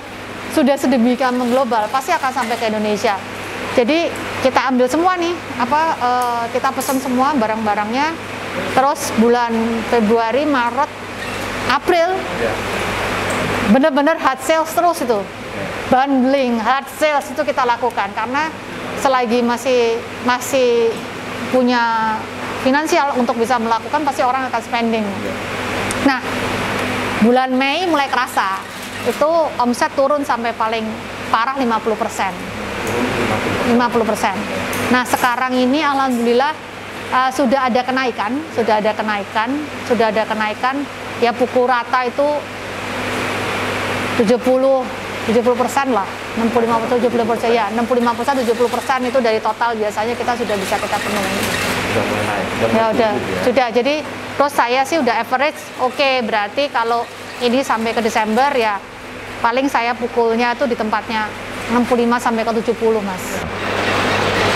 sudah 0.55 0.79
sedemikian 0.79 1.37
mengglobal 1.37 1.85
pasti 1.93 2.15
akan 2.15 2.33
sampai 2.33 2.57
ke 2.57 2.73
Indonesia. 2.73 3.21
Jadi 3.77 4.09
kita 4.41 4.73
ambil 4.73 4.89
semua 4.89 5.21
nih 5.21 5.37
apa 5.61 5.83
uh, 6.01 6.45
kita 6.49 6.73
pesan 6.73 6.97
semua 6.97 7.37
barang-barangnya. 7.37 8.17
Terus 8.73 9.13
bulan 9.21 9.53
Februari 9.93 10.49
Maret 10.49 10.89
April 11.69 12.17
benar-benar 13.69 14.17
hard 14.17 14.41
sales 14.41 14.73
terus 14.73 15.05
itu. 15.05 15.21
Bundling 15.93 16.57
hard 16.57 16.89
sales 16.97 17.29
itu 17.29 17.43
kita 17.45 17.69
lakukan. 17.69 18.09
Karena 18.17 18.49
selagi 19.05 19.45
masih 19.45 20.01
masih 20.25 20.89
punya 21.53 22.17
finansial 22.63 23.17
untuk 23.19 23.37
bisa 23.37 23.61
melakukan 23.61 24.01
pasti 24.07 24.23
orang 24.23 24.49
akan 24.49 24.63
spending. 24.63 25.07
Nah 26.07 26.21
bulan 27.27 27.51
Mei 27.53 27.85
mulai 27.91 28.07
kerasa. 28.07 28.63
Itu 29.07 29.51
omset 29.63 29.95
turun 29.95 30.27
sampai 30.27 30.51
paling 30.55 30.87
parah 31.31 31.59
50 31.59 31.67
persen. 31.99 32.33
50 33.71 33.77
persen. 34.07 34.37
Nah 34.95 35.03
sekarang 35.03 35.55
ini 35.55 35.83
alhamdulillah 35.83 36.55
uh, 37.11 37.31
sudah 37.35 37.71
ada 37.71 37.83
kenaikan 37.83 38.39
sudah 38.55 38.79
ada 38.79 38.95
kenaikan 38.95 39.51
sudah 39.91 40.15
ada 40.15 40.23
kenaikan. 40.23 40.87
Ya 41.19 41.33
pukul 41.33 41.67
rata 41.67 42.05
itu 42.05 42.29
70 44.23 44.37
70 45.27 45.43
persen 45.59 45.87
lah. 45.91 46.07
65 46.39 47.03
70 47.03 47.31
persen. 47.31 47.49
Ya 47.51 47.67
65 47.75 48.19
persen 48.19 48.35
70 48.47 48.75
persen 48.75 48.99
itu 49.07 49.19
dari 49.19 49.41
total. 49.43 49.75
Biasanya 49.75 50.15
kita 50.15 50.33
sudah 50.39 50.57
bisa 50.61 50.77
kita 50.79 50.99
penuhi 51.01 51.66
sudah 51.97 52.05
mulai 52.05 52.25
naik 52.29 52.47
ya 52.77 52.85
udah 52.93 53.13
ya. 53.17 53.41
sudah 53.41 53.67
jadi 53.73 53.95
Terus 54.37 54.53
saya 54.53 54.85
sih 54.85 55.01
udah 55.01 55.17
average, 55.17 55.57
oke 55.81 55.97
okay, 55.97 56.21
berarti 56.21 56.69
kalau 56.69 57.09
ini 57.41 57.65
sampai 57.65 57.97
ke 57.97 58.05
Desember 58.05 58.53
ya 58.53 58.77
paling 59.41 59.65
saya 59.65 59.97
pukulnya 59.97 60.53
itu 60.53 60.69
di 60.69 60.77
tempatnya 60.77 61.25
65 61.73 62.21
sampai 62.21 62.45
ke 62.45 62.53
70 62.61 63.01
mas. 63.01 63.25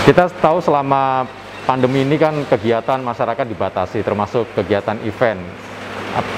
Kita 0.05 0.29
tahu 0.37 0.61
selama 0.61 1.25
pandemi 1.65 2.05
ini 2.05 2.21
kan 2.21 2.45
kegiatan 2.45 3.01
masyarakat 3.01 3.45
dibatasi 3.49 4.05
termasuk 4.05 4.53
kegiatan 4.53 5.01
event. 5.01 5.41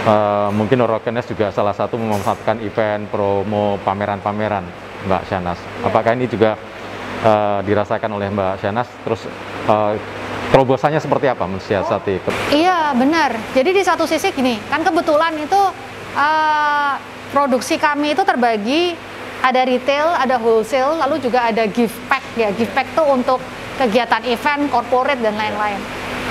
uh, 0.07 0.53
mungkin 0.53 0.79
Orokenes 0.85 1.27
juga 1.27 1.51
salah 1.51 1.75
satu 1.75 1.99
memanfaatkan 1.99 2.63
event, 2.63 3.09
promo, 3.11 3.75
pameran-pameran, 3.83 4.63
Mbak 5.09 5.23
Shanas. 5.27 5.59
Apakah 5.83 6.15
ini 6.15 6.29
juga 6.31 6.55
uh, 7.25 7.59
dirasakan 7.65 8.11
oleh 8.13 8.29
Mbak 8.31 8.53
Shanas? 8.61 8.87
Terus 9.03 9.25
uh, 9.65 9.97
terobosannya 10.53 11.01
seperti 11.01 11.25
apa 11.25 11.49
mensiasati? 11.49 12.21
Iya 12.53 12.93
benar. 12.93 13.33
Jadi 13.57 13.73
di 13.73 13.81
satu 13.81 14.05
sisi 14.05 14.29
gini, 14.29 14.61
kan 14.69 14.85
kebetulan 14.85 15.33
itu 15.41 15.57
uh, 16.13 16.93
produksi 17.33 17.81
kami 17.81 18.13
itu 18.13 18.21
terbagi 18.21 18.93
ada 19.41 19.65
retail, 19.65 20.13
ada 20.13 20.37
wholesale, 20.37 21.01
lalu 21.01 21.17
juga 21.17 21.49
ada 21.49 21.65
gift 21.65 21.97
pack 22.05 22.21
ya. 22.37 22.53
Gift 22.53 22.69
pack 22.77 22.93
tuh 22.93 23.09
untuk 23.09 23.41
kegiatan 23.81 24.21
event, 24.29 24.69
corporate 24.69 25.25
dan 25.25 25.33
lain-lain. 25.33 25.81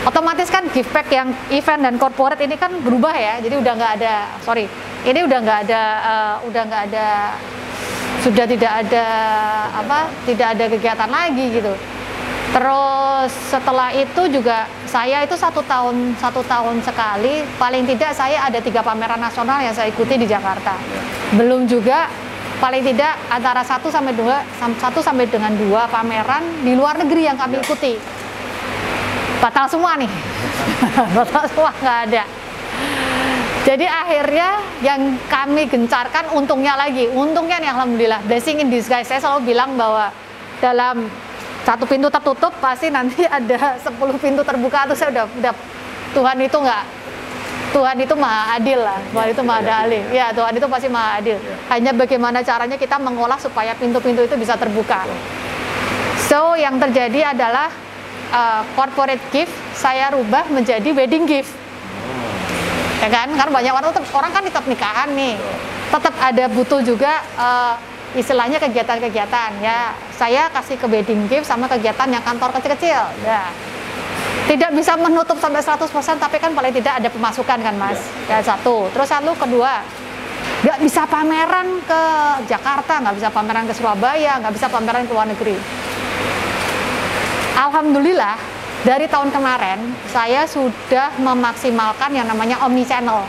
Otomatis 0.06 0.46
kan 0.46 0.70
gift 0.70 0.94
pack 0.94 1.10
yang 1.10 1.34
event 1.50 1.82
dan 1.82 1.98
corporate 1.98 2.38
ini 2.46 2.54
kan 2.54 2.70
berubah 2.78 3.12
ya. 3.18 3.42
Jadi 3.42 3.58
udah 3.58 3.72
nggak 3.74 3.92
ada, 3.98 4.14
sorry, 4.46 4.70
ini 5.02 5.20
udah 5.26 5.38
nggak 5.42 5.58
ada, 5.66 5.82
uh, 5.98 6.34
udah 6.46 6.62
nggak 6.62 6.82
ada, 6.94 7.06
sudah 8.22 8.46
tidak 8.46 8.72
ada 8.86 9.04
apa, 9.74 10.06
tidak 10.30 10.54
ada 10.54 10.64
kegiatan 10.70 11.10
lagi 11.10 11.44
gitu. 11.58 11.74
Terus 12.52 13.32
setelah 13.48 13.88
itu 13.96 14.28
juga 14.28 14.68
saya 14.84 15.24
itu 15.24 15.32
satu 15.32 15.64
tahun 15.64 16.12
satu 16.20 16.44
tahun 16.44 16.84
sekali 16.84 17.48
paling 17.56 17.88
tidak 17.88 18.12
saya 18.12 18.44
ada 18.44 18.60
tiga 18.60 18.84
pameran 18.84 19.16
nasional 19.16 19.64
yang 19.64 19.72
saya 19.72 19.88
ikuti 19.88 20.20
di 20.20 20.28
Jakarta. 20.28 20.76
Belum 21.32 21.64
juga 21.64 22.12
paling 22.60 22.84
tidak 22.84 23.16
antara 23.32 23.64
satu 23.64 23.88
sampai 23.88 24.12
dua 24.12 24.44
satu 24.76 25.00
sampai 25.00 25.32
dengan 25.32 25.56
dua 25.56 25.88
pameran 25.88 26.44
di 26.60 26.76
luar 26.76 27.00
negeri 27.00 27.24
yang 27.24 27.40
kami 27.40 27.56
ikuti. 27.56 27.96
Batal 29.40 29.66
semua 29.72 29.96
nih, 29.96 30.12
batal 31.16 31.48
semua 31.48 31.72
nggak 31.80 31.98
ada. 32.12 32.22
Jadi 33.64 33.86
akhirnya 33.88 34.60
yang 34.84 35.16
kami 35.26 35.72
gencarkan 35.72 36.36
untungnya 36.36 36.76
lagi, 36.76 37.08
untungnya 37.08 37.64
nih 37.64 37.70
alhamdulillah 37.72 38.20
blessing 38.28 38.60
in 38.60 38.68
disguise. 38.68 39.08
Saya 39.08 39.24
selalu 39.24 39.56
bilang 39.56 39.72
bahwa 39.74 40.12
dalam 40.60 41.08
satu 41.62 41.86
pintu 41.86 42.10
tertutup 42.10 42.52
pasti 42.58 42.90
nanti 42.90 43.22
ada 43.38 43.78
10 43.78 43.92
pintu 44.18 44.42
terbuka 44.42 44.90
tuh 44.90 44.96
saya 44.98 45.10
udah 45.14 45.24
udah 45.38 45.54
Tuhan 46.12 46.36
itu 46.44 46.58
nggak 46.58 46.84
Tuhan 47.72 47.96
itu 48.04 48.12
maha 48.12 48.60
adil 48.60 48.84
lah. 48.84 49.00
Tuhan 49.16 49.28
itu 49.32 49.42
maha 49.42 49.60
adil. 49.64 50.04
ya 50.12 50.28
Tuhan 50.36 50.52
itu 50.52 50.66
pasti 50.68 50.92
maha 50.92 51.24
adil. 51.24 51.40
Hanya 51.72 51.96
bagaimana 51.96 52.44
caranya 52.44 52.76
kita 52.76 53.00
mengolah 53.00 53.40
supaya 53.40 53.72
pintu-pintu 53.72 54.28
itu 54.28 54.36
bisa 54.36 54.60
terbuka. 54.60 55.08
So 56.28 56.52
yang 56.52 56.76
terjadi 56.76 57.32
adalah 57.32 57.72
uh, 58.28 58.60
corporate 58.76 59.24
gift 59.32 59.56
saya 59.72 60.12
rubah 60.12 60.52
menjadi 60.52 60.84
wedding 60.92 61.24
gift. 61.24 61.56
Ya 63.00 63.08
kan? 63.08 63.32
Karena 63.32 63.50
banyak 63.50 63.72
orang 63.72 63.92
orang 64.12 64.30
kan 64.36 64.42
tetap 64.44 64.64
nikahan 64.68 65.08
nih. 65.16 65.40
Tetap 65.88 66.14
ada 66.20 66.44
butuh 66.52 66.80
juga 66.84 67.24
uh, 67.40 67.74
istilahnya 68.16 68.58
kegiatan-kegiatan. 68.60 69.50
Ya 69.60 69.96
saya 70.16 70.48
kasih 70.52 70.76
ke 70.76 70.86
wedding 70.88 71.28
gift 71.28 71.48
sama 71.48 71.68
kegiatan 71.68 72.08
yang 72.08 72.22
kantor 72.24 72.52
kecil-kecil. 72.56 73.02
Ya. 73.24 73.48
Tidak 74.42 74.74
bisa 74.74 74.98
menutup 74.98 75.38
sampai 75.38 75.62
100% 75.62 76.18
tapi 76.18 76.36
kan 76.36 76.50
paling 76.52 76.74
tidak 76.74 76.98
ada 76.98 77.08
pemasukan 77.08 77.58
kan 77.62 77.74
mas? 77.78 78.00
Ya, 78.26 78.42
ya 78.42 78.44
satu. 78.44 78.90
Terus 78.90 79.08
satu 79.08 79.32
kedua 79.38 79.80
nggak 80.62 80.78
bisa 80.82 81.02
pameran 81.06 81.82
ke 81.82 82.02
Jakarta 82.46 83.02
nggak 83.02 83.16
bisa 83.18 83.28
pameran 83.34 83.66
ke 83.66 83.74
Surabaya 83.74 84.38
nggak 84.42 84.54
bisa 84.54 84.66
pameran 84.70 85.06
ke 85.06 85.12
luar 85.14 85.26
negeri. 85.30 85.56
Alhamdulillah 87.58 88.36
dari 88.82 89.06
tahun 89.06 89.30
kemarin 89.30 89.78
saya 90.10 90.42
sudah 90.46 91.14
memaksimalkan 91.22 92.10
yang 92.14 92.26
namanya 92.26 92.58
omni 92.66 92.82
channel. 92.82 93.22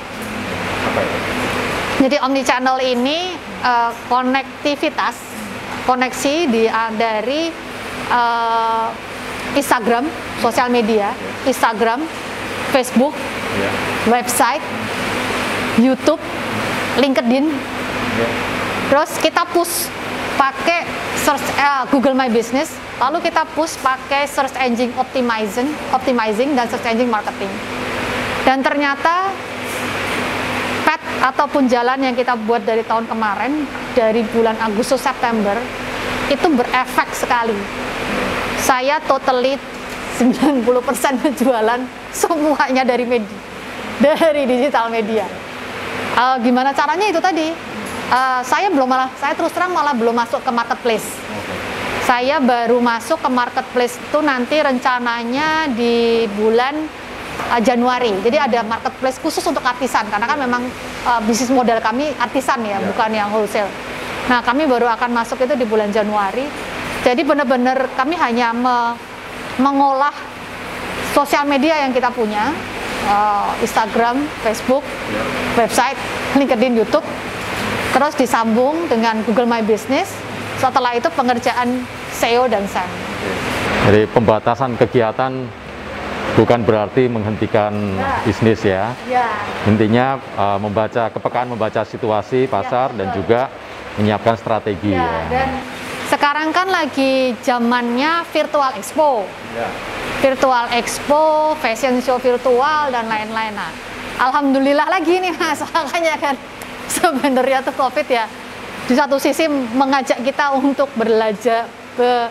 Jadi 2.02 2.18
omni 2.26 2.42
channel 2.42 2.82
ini 2.82 3.38
uh, 3.64 3.92
konektivitas 4.12 5.16
koneksi 5.88 6.36
di 6.52 6.64
uh, 6.68 6.92
dari 6.94 7.50
uh, 8.12 8.88
Instagram 9.56 10.06
sosial 10.44 10.68
media 10.70 11.16
Instagram 11.48 12.04
Facebook 12.76 13.16
yeah. 13.58 13.74
website 14.12 14.64
YouTube 15.80 16.22
LinkedIn 17.00 17.50
yeah. 17.50 18.32
terus 18.92 19.16
kita 19.18 19.48
push 19.50 19.88
pakai 20.36 20.86
search 21.24 21.46
uh, 21.58 21.88
Google 21.90 22.14
My 22.18 22.28
Business 22.28 22.76
lalu 23.00 23.24
kita 23.26 23.48
push 23.56 23.80
pakai 23.82 24.28
search 24.28 24.54
engine 24.60 24.94
optimizing 25.00 25.70
optimizing 25.96 26.54
dan 26.54 26.68
search 26.70 26.86
engine 26.88 27.10
marketing 27.10 27.50
dan 28.44 28.60
ternyata 28.60 29.32
ataupun 31.22 31.70
jalan 31.70 32.00
yang 32.02 32.16
kita 32.18 32.34
buat 32.48 32.64
dari 32.66 32.82
tahun 32.82 33.06
kemarin 33.06 33.68
dari 33.94 34.26
bulan 34.34 34.58
Agustus 34.64 35.04
September 35.04 35.60
itu 36.32 36.48
berefek 36.50 37.10
sekali. 37.14 37.56
Saya 38.64 38.98
totally 39.04 39.60
90% 40.18 40.66
penjualan 41.20 41.80
semuanya 42.16 42.84
dari 42.88 43.04
media, 43.04 43.40
dari 44.00 44.48
digital 44.48 44.88
media. 44.88 45.28
Uh, 46.14 46.38
gimana 46.40 46.72
caranya 46.72 47.06
itu 47.10 47.20
tadi? 47.20 47.50
Uh, 48.14 48.42
saya 48.46 48.70
belum 48.70 48.86
malah, 48.86 49.10
saya 49.18 49.34
terus 49.34 49.50
terang 49.52 49.74
malah 49.74 49.98
belum 49.98 50.14
masuk 50.14 50.46
ke 50.46 50.52
marketplace. 50.54 51.08
Saya 52.04 52.38
baru 52.38 52.78
masuk 52.84 53.18
ke 53.18 53.30
marketplace 53.32 53.96
itu 53.98 54.20
nanti 54.20 54.60
rencananya 54.60 55.72
di 55.72 56.28
bulan 56.36 57.03
uh, 57.54 57.62
Januari. 57.62 58.10
Jadi 58.26 58.38
ada 58.42 58.66
marketplace 58.66 59.22
khusus 59.22 59.46
untuk 59.46 59.62
artisan 59.62 60.10
karena 60.10 60.26
kan 60.26 60.38
memang 60.42 60.66
uh, 61.06 61.22
bisnis 61.22 61.54
modal 61.54 61.78
kami 61.78 62.10
artisan 62.18 62.66
ya, 62.66 62.78
yeah. 62.78 62.80
bukan 62.82 63.10
yang 63.14 63.30
wholesale. 63.30 63.70
Nah, 64.26 64.42
kami 64.42 64.66
baru 64.66 64.90
akan 64.90 65.14
masuk 65.14 65.46
itu 65.46 65.54
di 65.54 65.68
bulan 65.68 65.94
Januari. 65.94 66.48
Jadi 67.04 67.22
benar-benar 67.28 67.92
kami 68.00 68.16
hanya 68.16 68.56
me 68.56 68.96
mengolah 69.60 70.16
sosial 71.14 71.46
media 71.46 71.86
yang 71.86 71.94
kita 71.94 72.10
punya, 72.10 72.50
uh, 73.06 73.54
Instagram, 73.62 74.26
Facebook, 74.42 74.82
yeah. 75.14 75.62
website, 75.62 76.00
LinkedIn, 76.34 76.74
YouTube, 76.74 77.06
terus 77.94 78.18
disambung 78.18 78.90
dengan 78.90 79.22
Google 79.28 79.46
My 79.46 79.62
Business. 79.62 80.10
Setelah 80.58 80.96
itu 80.96 81.12
pengerjaan 81.12 81.84
SEO 82.16 82.48
dan 82.48 82.64
SEM. 82.72 82.88
Jadi 83.84 84.08
pembatasan 84.16 84.80
kegiatan 84.80 85.44
bukan 86.34 86.66
berarti 86.66 87.06
menghentikan 87.06 87.74
ya. 87.74 88.12
bisnis 88.26 88.60
ya. 88.66 88.84
ya. 89.06 89.30
Intinya 89.70 90.18
uh, 90.34 90.58
membaca 90.58 91.10
kepekaan 91.14 91.54
membaca 91.54 91.82
situasi 91.86 92.50
pasar 92.50 92.94
ya, 92.94 92.98
dan 92.98 93.08
juga 93.14 93.42
menyiapkan 94.02 94.36
strategi 94.38 94.98
ya. 94.98 95.06
ya. 95.06 95.22
Dan 95.30 95.50
sekarang 96.10 96.50
kan 96.54 96.68
lagi 96.70 97.38
zamannya 97.46 98.26
virtual 98.34 98.72
expo. 98.78 99.30
Ya. 99.54 99.70
Virtual 100.22 100.66
expo, 100.74 101.54
fashion 101.60 102.00
show 102.02 102.18
virtual 102.18 102.90
dan 102.90 103.06
lain-lain. 103.06 103.54
Nah, 103.54 103.72
alhamdulillah 104.18 104.88
lagi 104.90 105.20
nih 105.22 105.34
Mas, 105.38 105.62
makanya 105.76 106.18
kan 106.18 106.36
sebenarnya 106.90 107.62
tuh 107.62 107.76
Covid 107.78 108.08
ya 108.10 108.26
di 108.84 109.00
satu 109.00 109.16
sisi 109.16 109.48
mengajak 109.48 110.20
kita 110.28 110.60
untuk 110.60 110.92
belajar 111.00 111.72
be, 111.96 112.28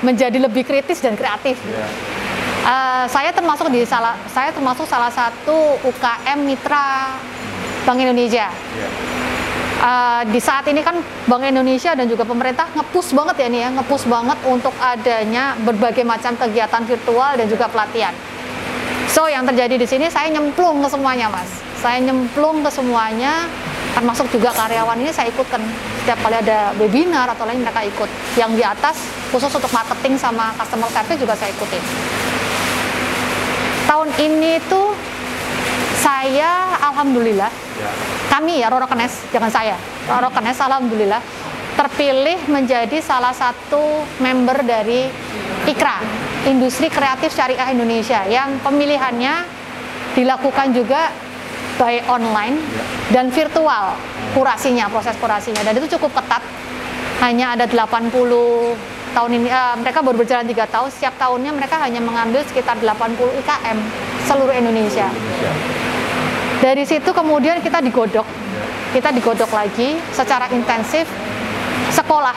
menjadi 0.00 0.48
lebih 0.48 0.64
kritis 0.64 1.04
dan 1.04 1.12
kreatif. 1.12 1.60
Ya 1.68 2.19
Uh, 2.60 3.08
saya 3.08 3.32
termasuk 3.32 3.72
di 3.72 3.88
salah 3.88 4.12
saya 4.28 4.52
termasuk 4.52 4.84
salah 4.84 5.08
satu 5.08 5.80
UKM 5.80 6.44
mitra 6.44 7.16
Bank 7.88 7.96
Indonesia. 7.96 8.52
Uh, 9.80 10.20
di 10.28 10.36
saat 10.36 10.68
ini 10.68 10.84
kan 10.84 11.00
Bank 11.24 11.40
Indonesia 11.48 11.96
dan 11.96 12.04
juga 12.04 12.28
pemerintah 12.28 12.68
ngepus 12.76 13.16
banget 13.16 13.36
ya 13.40 13.48
nih 13.48 13.60
ya, 13.64 13.68
ngepus 13.80 14.04
banget 14.04 14.38
untuk 14.44 14.76
adanya 14.76 15.56
berbagai 15.64 16.04
macam 16.04 16.36
kegiatan 16.36 16.84
virtual 16.84 17.40
dan 17.40 17.48
juga 17.48 17.64
pelatihan. 17.72 18.12
So 19.08 19.24
yang 19.24 19.48
terjadi 19.48 19.80
di 19.80 19.88
sini 19.88 20.12
saya 20.12 20.28
nyemplung 20.28 20.84
ke 20.84 20.88
semuanya 20.92 21.32
mas, 21.32 21.48
saya 21.80 21.96
nyemplung 22.04 22.60
ke 22.60 22.68
semuanya, 22.68 23.48
termasuk 23.96 24.28
juga 24.28 24.52
karyawan 24.52 25.00
ini 25.00 25.08
saya 25.08 25.32
ikutkan 25.32 25.64
setiap 26.04 26.20
kali 26.28 26.36
ada 26.44 26.76
webinar 26.76 27.24
atau 27.32 27.48
lain 27.48 27.64
mereka 27.64 27.80
ikut. 27.88 28.08
Yang 28.36 28.50
di 28.60 28.64
atas 28.68 29.00
khusus 29.32 29.48
untuk 29.48 29.72
marketing 29.72 30.20
sama 30.20 30.52
customer 30.60 30.92
service 30.92 31.16
juga 31.24 31.32
saya 31.32 31.56
ikutin 31.56 31.84
tahun 33.90 34.14
ini 34.22 34.62
tuh 34.70 34.94
saya 35.98 36.78
alhamdulillah 36.78 37.50
ya. 37.50 37.90
kami 38.30 38.62
ya 38.62 38.70
Roro 38.70 38.86
Kenes 38.86 39.26
jangan 39.34 39.50
saya 39.50 39.74
Roro 40.06 40.30
Kenes 40.30 40.62
alhamdulillah 40.62 41.18
terpilih 41.74 42.38
menjadi 42.46 43.02
salah 43.02 43.34
satu 43.34 44.06
member 44.22 44.62
dari 44.62 45.10
IKRA 45.66 45.98
Industri 46.46 46.86
Kreatif 46.86 47.34
Syariah 47.34 47.74
Indonesia 47.74 48.22
yang 48.30 48.62
pemilihannya 48.62 49.58
dilakukan 50.14 50.70
juga 50.70 51.10
by 51.74 52.06
online 52.06 52.62
ya. 52.62 52.84
dan 53.10 53.34
virtual 53.34 53.98
kurasinya 54.38 54.86
proses 54.86 55.18
kurasinya 55.18 55.66
dan 55.66 55.74
itu 55.74 55.98
cukup 55.98 56.14
ketat 56.14 56.46
hanya 57.26 57.58
ada 57.58 57.66
80 57.66 58.99
tahun 59.12 59.30
ini 59.42 59.48
uh, 59.50 59.74
mereka 59.78 60.00
baru 60.00 60.16
berjalan 60.22 60.46
tiga 60.46 60.64
tahun. 60.70 60.88
Setiap 60.90 61.14
tahunnya 61.18 61.50
mereka 61.54 61.76
hanya 61.82 62.00
mengambil 62.02 62.42
sekitar 62.46 62.78
80 62.78 63.40
IKM 63.44 63.78
seluruh 64.26 64.54
Indonesia. 64.54 65.08
Dari 66.60 66.84
situ 66.84 67.10
kemudian 67.10 67.58
kita 67.64 67.80
digodok, 67.80 68.26
kita 68.92 69.08
digodok 69.16 69.50
lagi 69.50 69.96
secara 70.12 70.46
intensif. 70.52 71.08
Sekolah. 71.90 72.36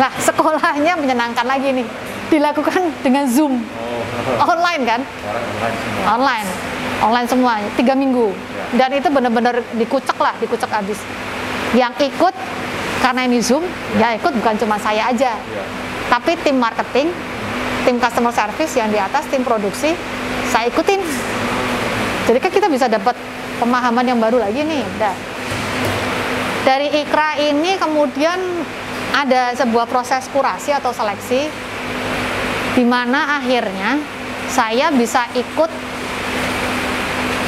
Nah, 0.00 0.10
sekolahnya 0.26 0.98
menyenangkan 0.98 1.46
lagi 1.46 1.70
nih, 1.70 1.86
dilakukan 2.32 2.82
dengan 3.04 3.28
Zoom, 3.30 3.62
online 4.42 4.82
kan? 4.88 5.00
Online, 6.08 6.48
online. 7.04 7.28
Semua, 7.28 7.60
tiga 7.78 7.94
minggu. 7.94 8.32
Dan 8.74 8.90
itu 8.96 9.08
benar-benar 9.12 9.62
dikucek 9.76 10.18
lah, 10.18 10.34
dikucek 10.42 10.68
habis. 10.72 10.98
Yang 11.76 12.10
ikut 12.10 12.34
karena 13.04 13.20
ini 13.28 13.38
Zoom, 13.38 13.62
ya. 14.00 14.18
ikut 14.18 14.32
bukan 14.42 14.54
cuma 14.58 14.76
saya 14.80 15.12
aja, 15.12 15.38
tapi 16.08 16.36
tim 16.40 16.56
marketing, 16.56 17.12
tim 17.84 17.96
customer 18.00 18.32
service 18.32 18.72
yang 18.76 18.88
di 18.88 18.98
atas, 19.00 19.28
tim 19.28 19.44
produksi, 19.44 19.92
saya 20.48 20.68
ikutin. 20.72 21.00
Jadi 22.28 22.38
kan 22.40 22.52
kita 22.52 22.68
bisa 22.68 22.88
dapat 22.88 23.16
pemahaman 23.56 24.04
yang 24.04 24.20
baru 24.20 24.40
lagi 24.40 24.60
nih. 24.64 24.84
Udah. 24.96 25.14
Dari 26.68 26.88
Ikra 27.00 27.40
ini 27.40 27.80
kemudian 27.80 28.36
ada 29.16 29.56
sebuah 29.56 29.88
proses 29.88 30.28
kurasi 30.28 30.72
atau 30.76 30.92
seleksi 30.92 31.48
di 32.76 32.84
mana 32.84 33.40
akhirnya 33.40 33.96
saya 34.52 34.92
bisa 34.92 35.24
ikut 35.32 35.70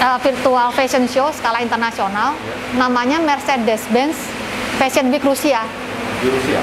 uh, 0.00 0.18
virtual 0.24 0.72
fashion 0.72 1.04
show 1.04 1.28
skala 1.30 1.60
internasional 1.60 2.32
namanya 2.74 3.20
Mercedes-Benz 3.20 4.16
Fashion 4.80 5.12
Week 5.12 5.20
Rusia. 5.20 5.60
Di 6.20 6.28
Rusia. 6.28 6.60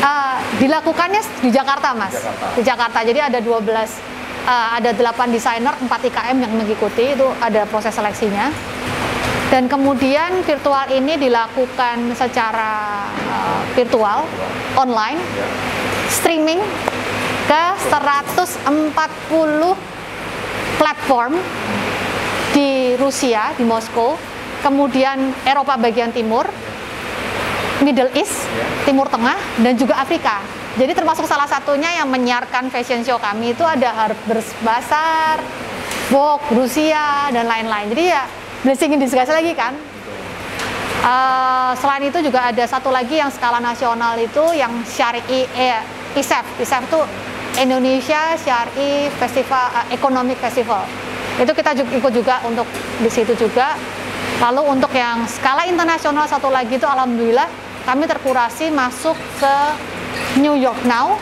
Uh, 0.00 0.38
dilakukannya 0.62 1.22
di 1.42 1.50
Jakarta, 1.50 1.90
Mas. 1.92 2.14
Jakarta. 2.14 2.46
Di 2.54 2.62
Jakarta. 2.62 2.98
Jadi 3.02 3.20
ada 3.20 3.38
12 3.42 3.66
uh, 4.46 4.68
ada 4.78 4.90
8 4.94 5.34
desainer, 5.34 5.74
4 5.74 6.08
IKM 6.10 6.36
yang 6.38 6.52
mengikuti 6.54 7.12
itu 7.12 7.26
ada 7.42 7.66
proses 7.66 7.92
seleksinya. 7.92 8.48
Dan 9.50 9.66
kemudian 9.66 10.46
virtual 10.46 10.86
ini 10.94 11.18
dilakukan 11.18 12.14
secara 12.14 13.02
uh, 13.26 13.60
virtual, 13.74 14.22
online, 14.78 15.18
streaming 16.06 16.62
ke 17.50 17.62
140 17.90 18.62
platform 20.78 21.34
di 22.54 22.94
Rusia, 22.94 23.50
di 23.58 23.66
Moskow, 23.66 24.14
kemudian 24.62 25.34
Eropa 25.42 25.74
bagian 25.74 26.14
timur, 26.14 26.46
Middle 27.80 28.12
East, 28.12 28.44
Timur 28.84 29.08
Tengah, 29.08 29.36
dan 29.64 29.72
juga 29.76 29.96
Afrika. 29.96 30.44
Jadi 30.76 30.92
termasuk 30.94 31.26
salah 31.26 31.48
satunya 31.50 31.90
yang 31.98 32.06
menyiarkan 32.06 32.70
fashion 32.70 33.02
show 33.02 33.18
kami 33.18 33.56
itu 33.56 33.64
ada 33.66 33.90
Harper's 33.90 34.54
Bazaar, 34.62 35.42
Vogue, 36.12 36.44
Rusia, 36.54 37.26
dan 37.34 37.48
lain-lain. 37.48 37.90
Jadi 37.90 38.04
ya 38.06 38.22
blessing 38.62 38.94
in 38.94 39.00
disguise 39.02 39.32
lagi 39.32 39.56
kan. 39.56 39.74
Uh, 41.00 41.72
selain 41.80 42.12
itu 42.12 42.20
juga 42.20 42.52
ada 42.52 42.60
satu 42.68 42.92
lagi 42.92 43.16
yang 43.16 43.32
skala 43.32 43.56
nasional 43.56 44.20
itu 44.20 44.44
yang 44.52 44.70
syari 44.84 45.24
eh, 45.32 45.80
ISEF. 46.12 46.44
ISEF 46.60 46.84
itu 46.92 47.00
Indonesia 47.56 48.36
Syari 48.36 49.08
Festival 49.16 49.64
uh, 49.74 49.86
Economic 49.88 50.36
Festival. 50.38 50.84
Itu 51.40 51.56
kita 51.56 51.72
juga, 51.72 51.90
ikut 51.96 52.12
juga 52.12 52.34
untuk 52.44 52.68
di 53.00 53.08
situ 53.08 53.32
juga. 53.32 53.74
Lalu 54.44 54.76
untuk 54.76 54.92
yang 54.92 55.24
skala 55.24 55.64
internasional 55.64 56.28
satu 56.28 56.52
lagi 56.52 56.76
itu 56.76 56.84
alhamdulillah 56.84 57.69
kami 57.84 58.04
terkurasi 58.06 58.68
masuk 58.72 59.16
ke 59.40 59.54
New 60.38 60.54
York 60.56 60.82
Now 60.86 61.16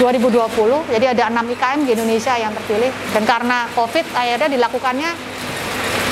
2020. 0.00 0.48
Jadi 0.90 1.06
ada 1.14 1.30
6 1.30 1.52
IKM 1.54 1.80
di 1.86 1.90
Indonesia 1.94 2.34
yang 2.34 2.50
terpilih 2.56 2.90
dan 3.12 3.22
karena 3.22 3.68
Covid 3.76 4.02
akhirnya 4.16 4.48
dilakukannya 4.50 5.10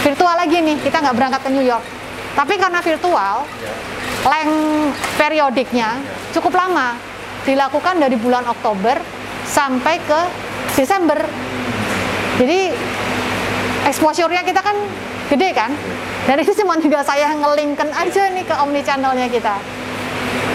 virtual 0.05 0.35
lagi 0.37 0.59
nih. 0.63 0.77
Kita 0.79 0.97
nggak 1.03 1.17
berangkat 1.17 1.41
ke 1.47 1.51
New 1.51 1.65
York. 1.65 1.85
Tapi 2.31 2.55
karena 2.55 2.81
virtual, 2.81 3.37
length 4.23 4.95
periodiknya 5.19 5.99
cukup 6.31 6.55
lama. 6.55 6.95
Dilakukan 7.43 7.99
dari 7.99 8.15
bulan 8.21 8.45
Oktober 8.47 9.01
sampai 9.49 9.97
ke 10.05 10.21
Desember. 10.77 11.19
Jadi 12.37 12.71
exposure-nya 13.89 14.45
kita 14.45 14.61
kan 14.61 14.77
gede 15.33 15.51
kan? 15.57 15.73
Dan 16.29 16.37
itu 16.43 16.53
cuma 16.61 16.77
juga 16.81 17.01
saya 17.05 17.33
ngelingkan 17.37 17.89
aja 17.93 18.33
nih 18.33 18.45
ke 18.45 18.55
omni 18.61 18.81
channelnya 18.85 19.29
kita. 19.29 19.57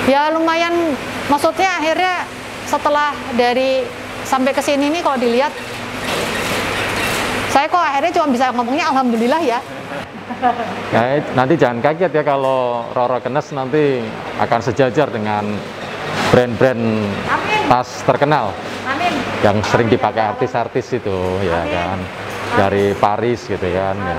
Ya 0.05 0.29
lumayan, 0.29 0.93
maksudnya 1.31 1.81
akhirnya 1.81 2.29
setelah 2.69 3.13
dari 3.33 3.85
sampai 4.25 4.53
ke 4.53 4.61
sini 4.61 4.89
nih 4.89 5.01
kalau 5.05 5.17
dilihat 5.21 5.53
saya 7.49 7.71
kok 7.71 7.79
akhirnya 7.79 8.11
cuma 8.11 8.27
bisa 8.33 8.51
ngomongnya 8.51 8.85
alhamdulillah 8.91 9.41
ya. 9.41 9.59
Ya, 10.91 11.23
nanti 11.37 11.55
jangan 11.55 11.79
kaget 11.79 12.11
ya 12.11 12.23
kalau 12.25 12.83
Roro 12.91 13.21
Kenes 13.23 13.47
nanti 13.55 14.03
akan 14.41 14.59
sejajar 14.59 15.07
dengan 15.07 15.55
brand-brand 16.33 16.83
tas 17.71 18.03
terkenal 18.03 18.51
Amin. 18.83 19.13
yang 19.39 19.57
sering 19.63 19.87
dipakai 19.87 20.35
artis-artis 20.35 20.99
itu 20.99 21.17
ya 21.45 21.63
Amin. 21.63 21.71
kan 21.71 21.97
dari 22.59 22.91
Paris 22.97 23.47
gitu 23.47 23.67
kan 23.71 23.95
ya. 23.95 24.17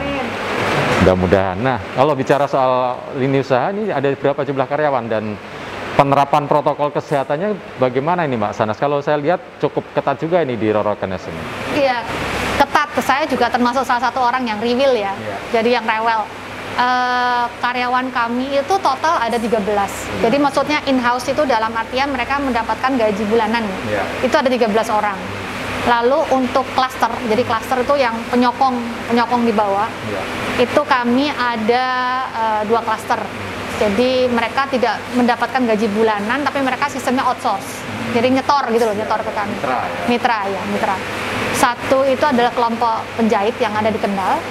Mudah-mudahan 1.07 1.55
nah 1.63 1.79
kalau 1.95 2.19
bicara 2.19 2.51
soal 2.51 2.99
lini 3.15 3.39
usaha 3.39 3.71
ini 3.71 3.95
ada 3.95 4.11
berapa 4.11 4.43
jumlah 4.43 4.67
karyawan 4.67 5.07
dan 5.07 5.39
penerapan 5.95 6.51
protokol 6.51 6.91
kesehatannya 6.91 7.79
bagaimana 7.79 8.27
ini 8.27 8.35
Mbak 8.35 8.51
Sanas 8.51 8.75
kalau 8.75 8.99
saya 8.99 9.15
lihat 9.23 9.39
cukup 9.63 9.87
ketat 9.95 10.19
juga 10.19 10.43
ini 10.43 10.59
di 10.59 10.67
Roro 10.75 10.99
Kenes 10.99 11.23
ini 11.31 11.43
Iya, 11.79 12.03
ketat. 12.59 12.91
Saya 13.07 13.23
juga 13.31 13.47
termasuk 13.47 13.87
salah 13.87 14.03
satu 14.11 14.19
orang 14.19 14.51
yang 14.51 14.59
reveal 14.59 14.99
ya. 14.99 15.15
Iya. 15.15 15.37
Jadi 15.55 15.79
yang 15.79 15.87
rewel. 15.87 16.27
Eh, 16.77 17.45
karyawan 17.63 18.11
kami 18.11 18.59
itu 18.59 18.75
total 18.83 19.17
ada 19.17 19.39
13. 19.39 19.63
Hmm. 19.63 20.21
Jadi 20.27 20.37
maksudnya 20.43 20.79
in-house 20.91 21.31
itu 21.31 21.47
dalam 21.47 21.71
artian 21.71 22.11
mereka 22.11 22.37
mendapatkan 22.43 22.99
gaji 22.99 23.23
bulanan. 23.31 23.63
Iya. 23.87 24.03
Itu 24.27 24.35
ada 24.35 24.51
13 24.51 24.91
orang. 24.91 25.17
Lalu 25.87 26.19
untuk 26.35 26.67
klaster, 26.75 27.07
jadi 27.31 27.47
klaster 27.47 27.79
itu 27.79 27.95
yang 27.95 28.19
penyokong 28.27 28.75
penyokong 29.07 29.47
di 29.47 29.55
bawah, 29.55 29.87
ya. 30.11 30.23
itu 30.59 30.83
kami 30.83 31.31
ada 31.31 31.85
uh, 32.35 32.63
dua 32.67 32.83
klaster. 32.83 33.23
Jadi 33.77 34.27
mereka 34.27 34.67
tidak 34.67 34.99
mendapatkan 35.15 35.63
gaji 35.63 35.87
bulanan, 35.95 36.43
tapi 36.43 36.59
mereka 36.65 36.91
sistemnya 36.91 37.23
outsource. 37.29 37.87
Hmm. 37.87 38.19
Jadi 38.19 38.35
nyetor 38.35 38.65
gitu 38.75 38.83
loh, 38.83 38.95
iya. 38.99 39.07
nyetor 39.07 39.21
ke 39.23 39.31
kami. 39.31 39.55
Mitra 39.55 39.79
ya. 39.79 40.01
Mitra 40.11 40.39
ya, 40.51 40.63
mitra. 40.75 40.97
Satu 41.55 41.99
itu 42.03 42.25
adalah 42.27 42.51
kelompok 42.51 43.07
penjahit 43.15 43.55
yang 43.63 43.71
ada 43.77 43.87
di 43.93 44.01
Kendal, 44.03 44.43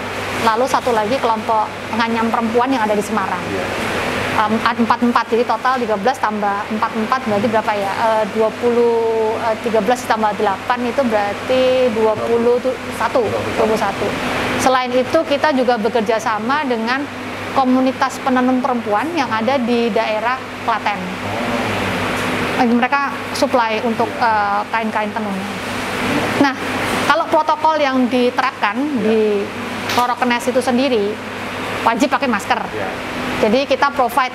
lalu 0.47 0.65
satu 0.71 0.95
lagi 0.95 1.19
kelompok 1.19 1.67
penganyam 1.91 2.31
perempuan 2.31 2.71
yang 2.71 2.85
ada 2.87 2.95
di 2.95 3.03
Semarang. 3.03 3.43
Ya. 3.51 3.94
44 4.35 5.31
jadi 5.31 5.47
total 5.47 5.79
13 5.79 5.95
tambah 6.19 6.57
44 6.75 7.31
berarti 7.31 7.47
berapa 7.47 7.71
ya? 7.71 7.91
uh, 8.03 8.23
20 8.35 9.63
13 9.63 10.11
tambah 10.11 10.35
8 10.35 10.91
itu 10.91 11.01
berarti 11.07 11.87
21 11.95 12.59
21. 12.59 14.59
Selain 14.59 14.91
itu 14.91 15.19
kita 15.23 15.55
juga 15.55 15.79
bekerja 15.79 16.19
sama 16.19 16.67
dengan 16.67 16.99
komunitas 17.55 18.19
penenun 18.19 18.59
perempuan 18.59 19.07
yang 19.15 19.31
ada 19.31 19.55
di 19.55 19.87
daerah 19.87 20.35
Klaten. 20.67 20.99
Eh, 22.55 22.67
mereka 22.67 23.11
supply 23.35 23.79
untuk 23.83 24.07
eh, 24.19 24.61
kain-kain 24.71 25.11
uh, 25.11 25.15
tenun. 25.15 25.35
Nah, 26.43 26.55
kalau 27.07 27.27
protokol 27.31 27.79
yang 27.79 28.07
diterapkan 28.07 28.75
di 28.99 29.43
Rorokenes 29.95 30.51
itu 30.51 30.59
sendiri 30.59 31.15
wajib 31.87 32.11
pakai 32.11 32.27
masker. 32.27 32.59
Iya. 32.59 33.14
Jadi 33.43 33.67
kita 33.67 33.91
provide 33.91 34.33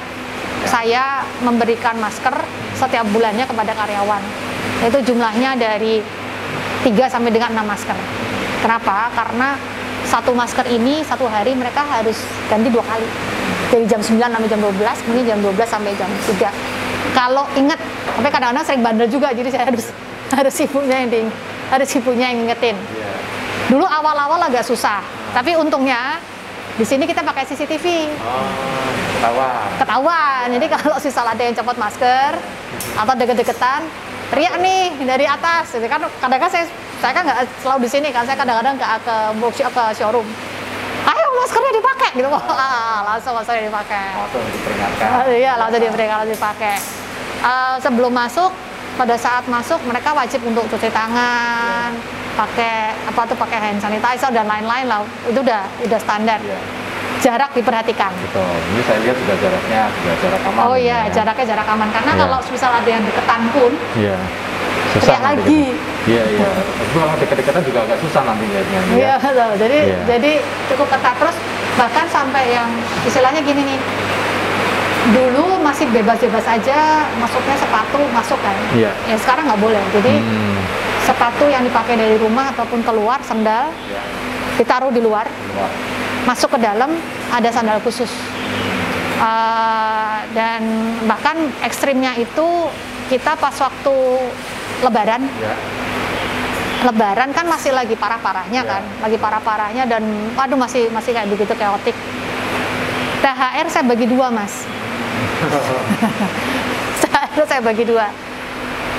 saya 0.68 1.24
memberikan 1.40 1.96
masker 1.96 2.36
setiap 2.76 3.06
bulannya 3.12 3.48
kepada 3.48 3.72
karyawan. 3.72 4.22
Itu 4.84 4.98
jumlahnya 5.12 5.56
dari 5.56 6.04
3 6.84 7.12
sampai 7.12 7.30
dengan 7.32 7.52
6 7.56 7.64
masker. 7.64 7.96
Kenapa? 8.60 9.08
Karena 9.12 9.56
satu 10.04 10.32
masker 10.32 10.66
ini 10.68 11.04
satu 11.04 11.28
hari 11.28 11.52
mereka 11.56 11.84
harus 11.84 12.16
ganti 12.48 12.68
dua 12.72 12.84
kali. 12.84 13.08
Dari 13.70 13.86
jam 13.86 14.02
9 14.02 14.18
sampai 14.18 14.48
jam 14.50 14.60
12, 14.60 15.04
kemudian 15.06 15.26
jam 15.36 15.38
12 15.38 15.68
sampai 15.68 15.92
jam 15.94 16.10
3. 16.26 16.50
Kalau 17.14 17.44
ingat, 17.54 17.78
tapi 18.18 18.28
kadang-kadang 18.30 18.64
sering 18.66 18.82
bandel 18.82 19.06
juga, 19.06 19.30
jadi 19.30 19.48
saya 19.50 19.64
harus 19.70 19.86
harus 20.36 20.54
ibunya 20.62 20.96
yang 21.06 21.30
harus 21.70 21.88
ibunya 21.94 22.26
yang 22.34 22.38
ngingetin. 22.42 22.74
Iya. 22.74 23.10
Dulu 23.70 23.86
awal-awal 23.86 24.42
agak 24.50 24.66
susah, 24.66 24.98
tapi 25.30 25.54
untungnya 25.54 26.18
di 26.80 26.88
sini 26.88 27.04
kita 27.04 27.20
pakai 27.20 27.44
CCTV 27.44 28.08
Oh, 28.24 28.48
ketawa. 29.20 29.68
ketahuan. 29.76 30.46
Jadi 30.48 30.66
kalau 30.72 30.96
sisal 30.96 31.28
ada 31.28 31.42
yang 31.44 31.52
copot 31.52 31.76
masker 31.76 32.32
atau 32.96 33.12
deket-deketan, 33.12 33.84
teriak 34.32 34.56
nih 34.56 34.96
dari 35.04 35.28
atas. 35.28 35.76
Jadi 35.76 35.84
kan 35.84 36.00
kadang-kadang 36.24 36.48
saya 36.48 36.64
saya 37.04 37.12
kan 37.12 37.28
nggak 37.28 37.38
selalu 37.60 37.84
di 37.84 37.90
sini 37.92 38.08
kan, 38.08 38.24
saya 38.24 38.40
kadang-kadang 38.40 38.80
ke 38.80 38.86
ke 39.04 39.16
workshop 39.44 39.72
ke 39.76 39.84
showroom. 39.92 40.24
Ayo 41.04 41.26
maskernya 41.36 41.72
dipakai 41.76 42.10
gitu. 42.16 42.28
Ah, 42.48 43.04
langsung 43.12 43.36
maskernya 43.36 43.68
dipakai. 43.68 44.04
Langsung 44.16 44.40
diperingatkan. 44.40 45.08
Ah, 45.12 45.24
iya, 45.28 45.52
langsung 45.60 45.84
diberikan 45.84 46.24
langsung 46.24 46.32
dipakai. 46.32 46.76
Eh, 47.40 47.76
sebelum 47.84 48.12
masuk, 48.12 48.52
pada 48.96 49.20
saat 49.20 49.44
masuk 49.52 49.80
mereka 49.84 50.16
wajib 50.16 50.40
untuk 50.48 50.64
cuci 50.72 50.88
tangan, 50.88 51.92
pakai 52.40 52.74
apa 53.04 53.20
tuh 53.22 53.36
pakai 53.36 53.58
hand 53.60 53.78
sanitizer 53.78 54.32
dan 54.32 54.46
lain-lain 54.46 54.86
lah. 54.86 55.04
Itu 55.28 55.40
udah 55.40 55.62
udah 55.84 55.98
standar. 56.00 56.40
Iya. 56.40 56.60
jarak 57.20 57.52
diperhatikan. 57.52 58.08
Betul. 58.16 58.48
Ini 58.72 58.80
saya 58.80 58.98
lihat 59.04 59.12
juga 59.14 59.34
jaraknya 59.36 59.92
juga 59.92 60.12
jarak 60.24 60.40
aman. 60.40 60.60
Oh 60.64 60.72
iya, 60.72 61.04
ya. 61.04 61.20
jaraknya 61.20 61.52
jarak 61.52 61.68
aman 61.68 61.88
karena 61.92 62.12
Iya. 62.16 62.20
kalau 62.24 62.38
misal 62.48 62.70
ada 62.72 62.88
yang 62.88 63.04
deketan 63.04 63.42
pun 63.52 63.72
Iya. 63.92 64.16
Teriak 64.90 65.20
nanti 65.20 65.36
lagi. 65.36 65.60
kita- 65.68 65.84
Iya 66.08 66.22
iya. 66.32 66.48
Itu 66.80 66.96
kalau 66.96 67.14
deket-deketan 67.14 67.62
juga 67.62 67.78
agak 67.84 67.98
susah 68.00 68.22
nanti 68.24 68.44
lihatnya. 68.48 68.78
nih, 68.80 68.94
Iya 68.96 69.14
Ya. 69.20 69.46
Jadi 69.54 69.78
Iya. 69.84 69.98
jadi 70.08 70.32
cukup 70.72 70.88
ketat 70.88 71.14
terus 71.14 71.36
bahkan 71.76 72.06
sampai 72.08 72.44
yang 72.48 72.68
istilahnya 73.04 73.44
gini 73.44 73.68
nih. 73.68 73.80
Dulu 75.10 75.60
masih 75.60 75.88
bebas-bebas 75.90 76.44
aja 76.46 76.78
masuknya 77.16 77.56
sepatu 77.56 78.00
masuk 78.12 78.40
kan. 78.40 78.56
Iya. 78.72 78.96
Ya 79.04 79.16
sekarang 79.16 79.44
nggak 79.44 79.60
boleh. 79.60 79.84
Jadi 79.92 80.12
Hmm. 80.16 80.49
Sepatu 81.10 81.50
yang 81.50 81.66
dipakai 81.66 81.98
dari 81.98 82.14
rumah 82.22 82.54
ataupun 82.54 82.86
keluar 82.86 83.18
sandal 83.26 83.74
Ya. 83.90 83.98
ditaruh 84.54 84.94
di 84.94 85.02
luar, 85.02 85.26
Luar. 85.26 85.70
masuk 86.22 86.54
ke 86.54 86.58
dalam 86.62 86.94
ada 87.34 87.50
sandal 87.50 87.82
khusus. 87.82 88.06
Eh, 89.20 90.16
dan 90.32 90.62
bahkan 91.04 91.34
ekstrimnya 91.60 92.14
itu 92.14 92.70
kita 93.10 93.34
pas 93.34 93.52
waktu 93.58 93.94
Lebaran 94.80 95.20
Ya. 95.36 95.52
Lebaran 96.80 97.34
kan 97.36 97.44
masih 97.44 97.74
lagi 97.74 97.92
parah-parahnya 97.98 98.62
Ya. 98.62 98.70
kan, 98.78 98.82
lagi 99.02 99.18
parah-parahnya 99.18 99.84
dan 99.84 100.00
waduh 100.32 100.56
masih 100.56 100.88
masih 100.94 101.12
kayak 101.12 101.28
begitu 101.28 101.52
keotik. 101.52 101.92
THR 103.20 103.66
saya 103.68 103.84
bagi 103.84 104.08
dua 104.08 104.32
mas, 104.32 104.64
THR 107.04 107.44
saya 107.44 107.60
bagi 107.60 107.84
dua. 107.84 108.08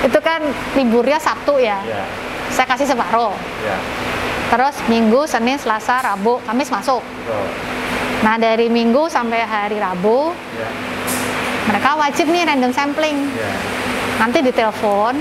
Itu 0.02 0.18
kan 0.20 0.42
liburnya 0.74 1.22
Sabtu 1.22 1.62
ya, 1.62 1.78
Ya. 1.86 2.04
saya 2.50 2.66
kasih 2.66 2.90
separuh. 2.90 3.34
Ya. 3.62 3.78
Terus 4.52 4.76
Minggu, 4.92 5.24
Senin, 5.30 5.56
Selasa, 5.56 6.04
Rabu, 6.04 6.42
Kamis 6.44 6.68
masuk. 6.68 7.00
Betul. 7.00 7.46
Nah 8.22 8.36
dari 8.38 8.68
Minggu 8.68 9.08
sampai 9.08 9.42
hari 9.46 9.78
Rabu 9.80 10.34
Ya. 10.58 10.70
mereka 11.70 11.96
wajib 11.96 12.28
nih 12.28 12.44
random 12.46 12.74
sampling. 12.74 13.18
Ya. 13.38 13.52
Nanti 14.20 14.44
ditelepon 14.44 15.16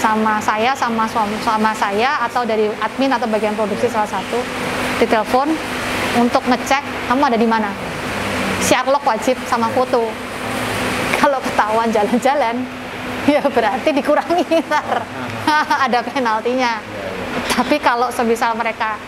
sama 0.00 0.40
saya 0.40 0.72
sama 0.72 1.04
suami 1.04 1.36
sama 1.44 1.76
saya 1.76 2.24
atau 2.24 2.42
dari 2.42 2.72
admin 2.80 3.12
atau 3.12 3.28
bagian 3.28 3.52
produksi 3.52 3.84
salah 3.84 4.08
satu 4.08 4.40
ditelepon 4.96 5.52
untuk 6.16 6.40
ngecek 6.48 6.80
kamu 7.06 7.22
ada 7.28 7.36
di 7.36 7.44
mana. 7.44 7.68
Sherlock 8.64 9.04
wajib 9.04 9.36
sama 9.44 9.68
foto. 9.76 10.08
Kalau 11.20 11.36
ketahuan 11.44 11.92
jalan-jalan, 11.92 12.64
ya 13.36 13.42
berarti 13.46 13.88
dikurangi 13.94 14.44
ntar. 14.66 15.06
ada 15.86 15.98
penaltinya. 16.02 16.82
Tapi 17.54 17.78
kalau 17.78 18.10
semisal 18.10 18.58
mereka 18.58 18.98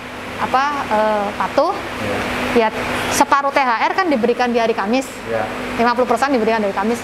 apa 0.43 0.65
eh, 0.91 1.27
patuh, 1.39 1.75
Ya. 2.53 2.67
ya 2.67 2.69
separuh 3.15 3.55
THR 3.55 3.93
kan 3.95 4.07
diberikan 4.11 4.51
di 4.51 4.59
hari 4.59 4.75
Kamis, 4.75 5.07
Ya. 5.31 5.47
50% 5.79 6.35
diberikan 6.35 6.63
dari 6.63 6.75
Kamis. 6.75 6.99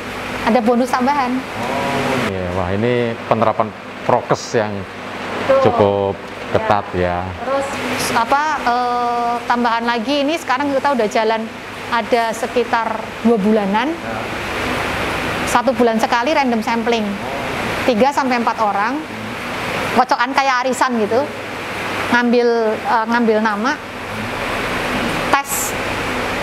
Ada 0.46 0.62
bonus 0.62 0.90
tambahan. 0.90 1.34
Oh, 1.34 2.30
iya. 2.30 2.46
Wah, 2.54 2.68
ini 2.74 3.12
penerapan 3.26 3.68
prokes 4.06 4.54
yang 4.58 4.72
cukup 5.62 6.14
ketat 6.48 6.86
ya. 6.96 7.22
Terus 7.44 7.66
apa 8.14 8.42
eh, 8.62 9.34
tambahan 9.46 9.84
lagi 9.84 10.22
ini 10.26 10.34
sekarang 10.38 10.72
kita 10.74 10.94
udah 10.96 11.08
jalan 11.10 11.42
ada 11.88 12.36
sekitar 12.36 13.00
dua 13.24 13.38
bulanan, 13.40 13.88
satu 15.48 15.72
bulan 15.72 15.96
sekali 15.96 16.36
random 16.36 16.60
sampling, 16.60 17.04
3 17.88 17.96
sampai 18.12 18.36
empat 18.36 18.56
orang, 18.60 19.00
kocokan 19.96 20.30
kayak 20.36 20.68
arisan 20.68 21.00
gitu, 21.00 21.24
ngambil 22.12 22.48
eh, 22.76 23.06
ngambil 23.08 23.38
nama, 23.40 23.72
tes, 25.32 25.72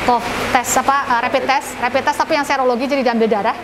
kok 0.09 0.21
tes 0.49 0.67
apa 0.81 0.97
eh, 1.05 1.19
rapid 1.21 1.43
test, 1.45 1.69
rapid 1.77 2.01
test 2.01 2.17
tapi 2.17 2.33
yang 2.33 2.45
serologi 2.45 2.89
jadi 2.89 3.05
diambil 3.05 3.29
darah, 3.29 3.57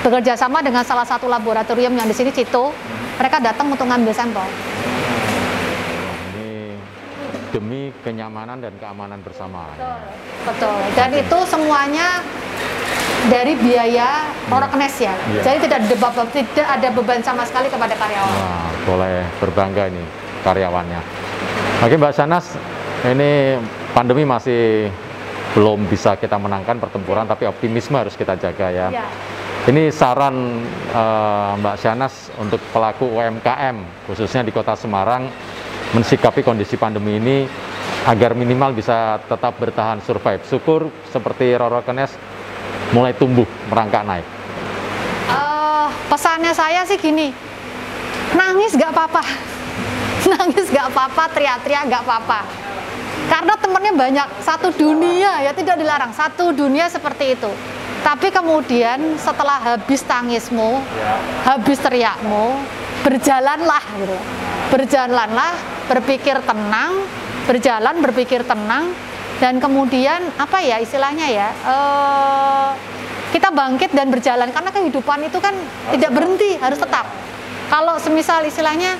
bekerja 0.00 0.32
sama 0.32 0.64
dengan 0.64 0.80
salah 0.82 1.04
satu 1.04 1.28
laboratorium 1.28 1.92
yang 1.92 2.08
di 2.08 2.16
sini 2.16 2.32
Cito, 2.32 2.72
mereka 3.20 3.44
datang 3.44 3.68
untuk 3.68 3.84
ngambil 3.84 4.16
sampel. 4.16 4.48
Ini 6.32 6.80
demi 7.52 7.92
kenyamanan 8.00 8.64
dan 8.64 8.72
keamanan 8.80 9.20
bersama. 9.20 9.70
Betul. 10.44 10.76
Dan 10.96 11.10
itu 11.14 11.38
semuanya 11.48 12.20
dari 13.28 13.56
biaya 13.56 14.28
Roroknes 14.48 14.94
ya. 15.00 15.14
Iya. 15.32 15.42
Jadi 15.42 15.58
tidak 15.68 15.78
ada 15.84 15.96
beban, 15.96 16.26
tidak 16.32 16.66
ada 16.68 16.88
beban 16.92 17.20
sama 17.24 17.42
sekali 17.48 17.68
kepada 17.72 17.94
karyawan. 17.96 18.34
Wah, 18.36 18.68
boleh 18.84 19.16
berbangga 19.40 19.88
ini 19.88 20.04
karyawannya. 20.44 21.00
Oke 21.84 21.94
Mbak 21.96 22.14
Sanas, 22.16 22.56
ini 23.08 23.56
pandemi 23.96 24.24
masih 24.28 24.88
belum 25.56 25.86
bisa 25.86 26.18
kita 26.18 26.36
menangkan 26.36 26.82
pertempuran, 26.82 27.24
tapi 27.24 27.46
optimisme 27.46 27.94
harus 27.94 28.18
kita 28.18 28.34
jaga 28.36 28.68
ya. 28.68 28.86
Ya. 28.90 29.06
Ini 29.64 29.88
saran 29.88 30.60
eh, 30.92 31.50
Mbak 31.56 31.76
Shanas 31.80 32.28
untuk 32.36 32.60
pelaku 32.68 33.08
UMKM, 33.08 34.04
khususnya 34.04 34.44
di 34.44 34.52
kota 34.52 34.76
Semarang, 34.76 35.24
mensikapi 35.96 36.44
kondisi 36.44 36.76
pandemi 36.76 37.16
ini 37.16 37.48
agar 38.04 38.36
minimal 38.36 38.76
bisa 38.76 39.16
tetap 39.24 39.56
bertahan 39.56 40.04
survive. 40.04 40.44
Syukur 40.44 40.92
seperti 41.08 41.56
Roro 41.56 41.80
Kenes 41.80 42.12
mulai 42.92 43.14
tumbuh, 43.16 43.46
merangkak 43.70 44.04
naik. 44.04 44.26
Eh, 45.30 45.88
pesannya 46.12 46.52
saya 46.52 46.84
sih 46.84 47.00
gini, 47.00 47.32
nangis 48.34 48.76
gak 48.76 48.92
apa-apa, 48.92 49.22
nangis 50.34 50.68
gak 50.68 50.92
apa-apa, 50.92 51.30
teriak-teriak 51.32 51.88
gak 51.88 52.02
apa-apa. 52.04 52.40
Karena 53.24 53.54
temennya 53.56 53.92
banyak, 53.96 54.28
satu 54.44 54.68
dunia 54.76 55.40
ya 55.40 55.56
tidak 55.56 55.80
dilarang, 55.80 56.12
satu 56.12 56.52
dunia 56.52 56.92
seperti 56.92 57.32
itu. 57.32 57.48
Tapi 58.04 58.28
kemudian 58.28 59.16
setelah 59.16 59.56
habis 59.56 60.04
tangismu, 60.04 60.76
habis 61.40 61.80
teriakmu, 61.80 62.60
berjalanlah 63.00 63.80
gitu. 63.96 64.18
Berjalanlah, 64.68 65.56
berpikir 65.88 66.36
tenang, 66.44 67.00
berjalan 67.48 67.96
berpikir 68.04 68.44
tenang, 68.44 68.92
dan 69.40 69.56
kemudian 69.56 70.20
apa 70.36 70.60
ya 70.60 70.84
istilahnya 70.84 71.26
ya, 71.32 71.48
eh, 71.52 72.53
kita 73.34 73.50
bangkit 73.50 73.90
dan 73.90 74.14
berjalan 74.14 74.46
karena 74.54 74.70
kehidupan 74.70 75.26
itu 75.26 75.42
kan 75.42 75.50
tidak 75.90 76.14
berhenti, 76.14 76.54
harus 76.62 76.78
tetap. 76.78 77.10
Kalau 77.66 77.98
semisal 77.98 78.46
istilahnya 78.46 78.94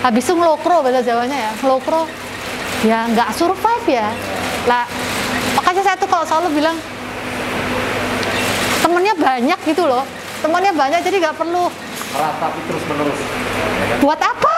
habis 0.00 0.24
itu 0.24 0.32
ngelokro 0.32 0.80
bahasa 0.80 1.04
Jawanya 1.04 1.36
ya, 1.36 1.50
ngelokro 1.60 2.08
ya 2.88 3.04
nggak 3.12 3.28
survive 3.36 3.84
ya. 3.84 4.08
Lah 4.64 4.88
makanya 5.60 5.84
saya 5.84 5.96
tuh 6.00 6.08
kalau 6.08 6.24
selalu 6.24 6.64
bilang 6.64 6.80
temennya 8.80 9.12
banyak 9.20 9.58
gitu 9.68 9.84
loh, 9.84 10.08
temennya 10.40 10.72
banyak 10.72 11.04
jadi 11.04 11.16
nggak 11.28 11.36
perlu 11.36 11.68
Meratapi 12.14 12.60
terus 12.70 12.84
menerus. 12.88 13.18
buat 14.00 14.20
apa? 14.22 14.56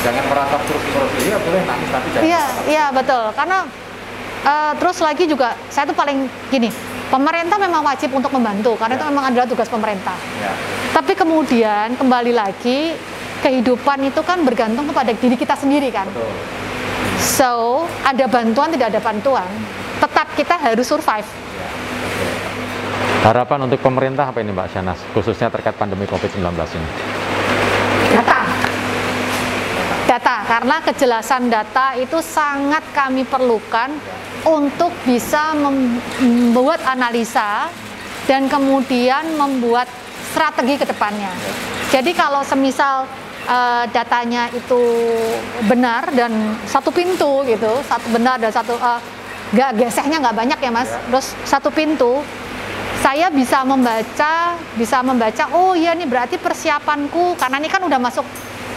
Jangan 0.00 0.24
meratap 0.30 0.60
terus 0.64 0.84
menerus. 0.88 1.12
Iya 1.20 1.36
boleh 1.36 1.62
nangis 1.68 1.88
tapi 1.92 2.06
Iya, 2.22 2.44
iya 2.70 2.84
betul. 2.94 3.24
Karena 3.36 3.58
eh, 4.46 4.72
terus 4.78 4.96
lagi 5.04 5.24
juga 5.28 5.58
saya 5.68 5.84
tuh 5.90 5.96
paling 5.98 6.30
gini, 6.48 6.70
pemerintah 7.10 7.58
memang 7.58 7.82
wajib 7.82 8.14
untuk 8.14 8.30
membantu 8.30 8.78
karena 8.78 8.94
itu 8.94 9.04
Ya. 9.04 9.10
memang 9.10 9.24
adalah 9.28 9.46
tugas 9.50 9.66
pemerintah. 9.66 10.16
Ya. 10.38 10.54
Tapi 10.94 11.12
kemudian 11.18 11.98
kembali 11.98 12.32
lagi 12.32 12.94
kehidupan 13.42 14.06
itu 14.06 14.22
kan 14.22 14.40
bergantung 14.46 14.86
kepada 14.86 15.10
diri 15.12 15.34
kita 15.34 15.58
sendiri 15.58 15.90
kan. 15.90 16.06
Betul. 16.08 16.30
So 17.20 17.84
ada 18.06 18.24
bantuan 18.30 18.72
tidak 18.72 18.96
ada 18.96 19.00
bantuan, 19.02 19.50
tetap 20.00 20.32
kita 20.38 20.56
harus 20.56 20.86
survive. 20.88 21.26
Harapan 23.20 23.68
untuk 23.68 23.84
pemerintah 23.84 24.32
apa 24.32 24.40
ini 24.40 24.48
Mbak 24.48 24.68
Shanas, 24.72 24.96
khususnya 25.12 25.52
terkait 25.52 25.76
pandemi 25.76 26.08
COVID-19 26.08 26.40
ini? 26.56 26.88
Data. 28.16 28.40
Data, 30.08 30.36
karena 30.48 30.76
kejelasan 30.80 31.52
data 31.52 31.94
itu 32.00 32.18
sangat 32.24 32.82
kami 32.96 33.28
perlukan 33.28 33.92
untuk 34.46 34.92
bisa 35.04 35.52
mem- 35.56 36.00
membuat 36.20 36.80
analisa 36.86 37.68
dan 38.24 38.46
kemudian 38.46 39.36
membuat 39.36 39.88
strategi 40.30 40.78
ke 40.80 40.86
depannya. 40.86 41.32
Jadi 41.90 42.14
kalau 42.14 42.46
semisal 42.46 43.04
eh, 43.48 43.84
datanya 43.90 44.46
itu 44.54 44.80
benar 45.66 46.08
dan 46.14 46.56
satu 46.64 46.94
pintu 46.94 47.42
gitu, 47.44 47.82
satu 47.84 48.06
benar 48.14 48.38
dan 48.38 48.54
satu 48.54 48.78
eh, 48.78 49.00
nggak 49.50 49.70
gesehnya 49.82 50.22
nggak 50.22 50.36
banyak 50.36 50.58
ya 50.62 50.70
mas, 50.70 50.90
terus 51.10 51.34
satu 51.42 51.74
pintu, 51.74 52.22
saya 53.02 53.26
bisa 53.34 53.66
membaca, 53.66 54.54
bisa 54.78 55.02
membaca, 55.02 55.50
oh 55.50 55.74
iya 55.74 55.90
nih 55.96 56.06
berarti 56.06 56.38
persiapanku, 56.38 57.34
karena 57.34 57.58
ini 57.58 57.66
kan 57.66 57.82
udah 57.82 57.98
masuk 57.98 58.22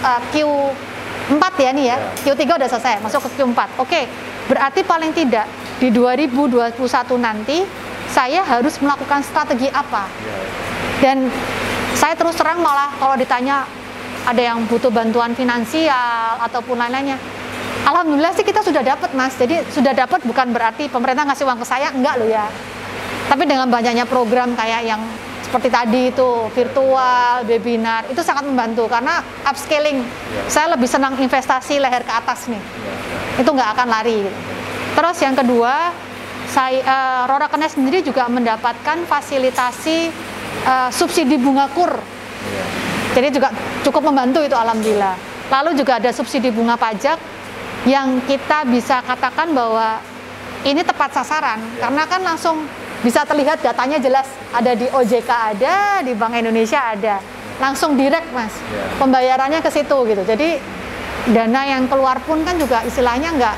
uh, 0.02 0.22
Q4 0.34 1.44
ya 1.62 1.72
nih 1.78 1.86
ya, 1.94 1.98
Q3 2.26 2.42
udah 2.58 2.70
selesai, 2.72 3.06
masuk 3.06 3.22
ke 3.30 3.30
Q4. 3.38 3.60
Oke, 3.78 4.02
berarti 4.48 4.82
paling 4.84 5.12
tidak 5.16 5.48
di 5.80 5.90
2021 5.92 6.80
nanti 7.20 7.64
saya 8.12 8.46
harus 8.46 8.78
melakukan 8.78 9.26
strategi 9.26 9.68
apa? 9.74 10.06
Dan 11.02 11.28
saya 11.98 12.14
terus 12.14 12.38
terang 12.38 12.62
malah 12.62 12.94
kalau 13.02 13.18
ditanya 13.18 13.66
ada 14.24 14.40
yang 14.40 14.64
butuh 14.70 14.94
bantuan 14.94 15.36
finansial 15.36 16.40
ataupun 16.40 16.80
lain-lainnya, 16.80 17.20
Alhamdulillah 17.84 18.32
sih 18.32 18.48
kita 18.48 18.64
sudah 18.64 18.80
dapat 18.80 19.12
mas. 19.12 19.36
Jadi 19.36 19.60
sudah 19.68 19.92
dapat 19.92 20.24
bukan 20.24 20.56
berarti 20.56 20.88
pemerintah 20.88 21.28
ngasih 21.28 21.44
uang 21.44 21.60
ke 21.60 21.68
saya 21.68 21.92
enggak 21.92 22.16
loh 22.16 22.30
ya. 22.32 22.48
Tapi 23.28 23.44
dengan 23.44 23.68
banyaknya 23.68 24.08
program 24.08 24.56
kayak 24.56 24.88
yang 24.88 25.02
seperti 25.44 25.70
tadi 25.70 26.02
itu 26.10 26.50
virtual, 26.56 27.44
webinar 27.46 28.08
itu 28.08 28.24
sangat 28.24 28.48
membantu 28.48 28.88
karena 28.88 29.20
upscaling. 29.46 30.00
Yeah. 30.02 30.50
Saya 30.50 30.68
lebih 30.74 30.88
senang 30.88 31.14
investasi 31.20 31.78
leher 31.78 32.02
ke 32.02 32.14
atas 32.14 32.48
nih. 32.48 32.58
Itu 33.40 33.50
nggak 33.50 33.70
akan 33.78 33.88
lari. 33.90 34.26
Terus 34.94 35.18
yang 35.22 35.34
kedua, 35.34 35.90
saya 36.50 36.80
uh, 36.86 37.22
Rora 37.26 37.50
Kenes 37.50 37.74
sendiri 37.74 38.06
juga 38.06 38.30
mendapatkan 38.30 39.10
fasilitasi 39.10 40.14
uh, 40.70 40.90
subsidi 40.94 41.42
bunga 41.42 41.66
kur. 41.74 41.98
Jadi 43.14 43.28
juga 43.34 43.50
cukup 43.82 44.14
membantu 44.14 44.42
itu 44.46 44.54
alhamdulillah. 44.54 45.18
Lalu 45.50 45.78
juga 45.78 46.02
ada 46.02 46.10
subsidi 46.14 46.50
bunga 46.50 46.78
pajak 46.78 47.18
yang 47.84 48.24
kita 48.26 48.64
bisa 48.70 49.04
katakan 49.04 49.52
bahwa 49.52 50.00
ini 50.64 50.82
tepat 50.82 51.12
sasaran 51.12 51.60
ya. 51.76 51.88
karena 51.88 52.04
kan 52.08 52.22
langsung 52.24 52.64
bisa 53.04 53.28
terlihat 53.28 53.60
datanya 53.60 54.00
jelas 54.00 54.28
ada 54.56 54.72
di 54.72 54.88
OJK 54.88 55.30
ada 55.30 56.00
di 56.00 56.16
Bank 56.16 56.40
Indonesia 56.40 56.80
ada 56.80 57.20
langsung 57.60 58.00
direct 58.00 58.32
mas 58.32 58.56
ya. 58.72 58.84
pembayarannya 58.96 59.60
ke 59.60 59.70
situ 59.70 59.98
gitu 60.08 60.24
jadi 60.24 60.64
dana 61.32 61.62
yang 61.64 61.88
keluar 61.88 62.20
pun 62.28 62.44
kan 62.44 62.60
juga 62.60 62.84
istilahnya 62.84 63.32
nggak 63.40 63.56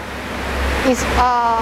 is, 0.91 1.01
uh, 1.17 1.57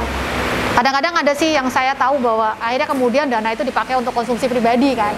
kadang-kadang 0.75 1.15
ada 1.15 1.31
sih 1.31 1.55
yang 1.55 1.71
saya 1.71 1.95
tahu 1.95 2.19
bahwa 2.19 2.59
akhirnya 2.59 2.87
kemudian 2.89 3.25
dana 3.31 3.55
itu 3.55 3.63
dipakai 3.63 3.95
untuk 3.95 4.11
konsumsi 4.11 4.51
pribadi 4.51 4.91
kan 4.97 5.15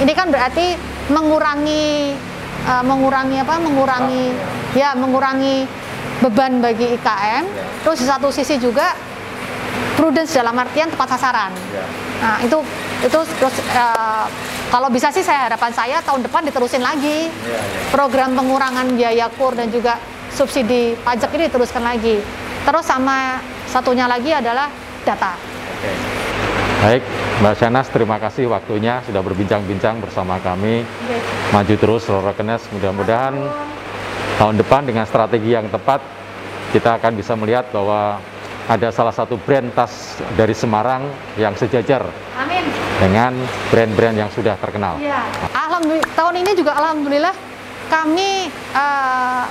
ini 0.00 0.12
kan 0.16 0.32
berarti 0.32 0.78
mengurangi 1.12 2.16
uh, 2.64 2.84
mengurangi 2.86 3.36
apa 3.42 3.54
mengurangi 3.60 4.24
ya 4.72 4.96
mengurangi 4.96 5.68
beban 6.22 6.62
bagi 6.62 6.94
IKM, 6.94 7.44
ya. 7.50 7.66
terus 7.82 7.98
di 7.98 8.06
satu 8.06 8.30
sisi 8.30 8.54
juga 8.62 8.94
prudence 9.98 10.38
dalam 10.38 10.54
artian 10.54 10.86
tepat 10.86 11.18
sasaran. 11.18 11.50
Ya. 11.74 11.84
Nah 12.22 12.36
itu 12.46 12.58
itu 13.02 13.18
terus 13.42 13.56
uh, 13.74 14.26
kalau 14.70 14.86
bisa 14.88 15.10
sih 15.10 15.26
saya 15.26 15.50
harapan 15.50 15.74
saya 15.74 15.98
tahun 16.06 16.22
depan 16.22 16.46
diterusin 16.46 16.78
lagi 16.78 17.26
ya, 17.26 17.58
ya. 17.58 17.60
program 17.90 18.38
pengurangan 18.38 18.94
biaya 18.94 19.26
kur 19.34 19.52
dan 19.58 19.68
juga 19.74 19.98
subsidi 20.32 20.96
pajak 21.04 21.30
ini 21.36 21.46
diteruskan 21.52 21.84
lagi. 21.84 22.18
Terus 22.62 22.84
sama 22.86 23.38
satunya 23.68 24.08
lagi 24.08 24.32
adalah 24.32 24.72
data. 25.04 25.36
Oke. 25.78 25.92
Baik, 26.82 27.02
Mbak 27.38 27.54
Shanas, 27.62 27.86
terima 27.94 28.18
kasih 28.18 28.50
waktunya 28.50 28.98
sudah 29.06 29.22
berbincang-bincang 29.22 30.02
bersama 30.02 30.42
kami. 30.42 30.82
Oke. 30.82 31.16
Maju 31.54 31.74
terus, 31.78 32.02
Rorokenes, 32.10 32.66
mudah-mudahan 32.74 33.38
tahun 34.40 34.58
depan 34.58 34.82
dengan 34.82 35.06
strategi 35.06 35.54
yang 35.54 35.70
tepat 35.70 36.02
kita 36.74 36.98
akan 36.98 37.12
bisa 37.14 37.38
melihat 37.38 37.70
bahwa 37.70 38.18
ada 38.66 38.88
salah 38.94 39.14
satu 39.14 39.38
brand 39.38 39.70
tas 39.74 40.18
dari 40.38 40.54
Semarang 40.54 41.06
yang 41.34 41.54
sejajar 41.58 42.06
Amin. 42.38 42.62
dengan 42.98 43.34
brand-brand 43.70 44.16
yang 44.16 44.30
sudah 44.30 44.54
terkenal. 44.58 44.98
Ya. 45.02 45.26
Alhamdulillah 45.50 46.10
tahun 46.14 46.34
ini 46.46 46.50
juga 46.54 46.72
alhamdulillah 46.78 47.34
kami 47.90 48.48
uh, 48.72 49.44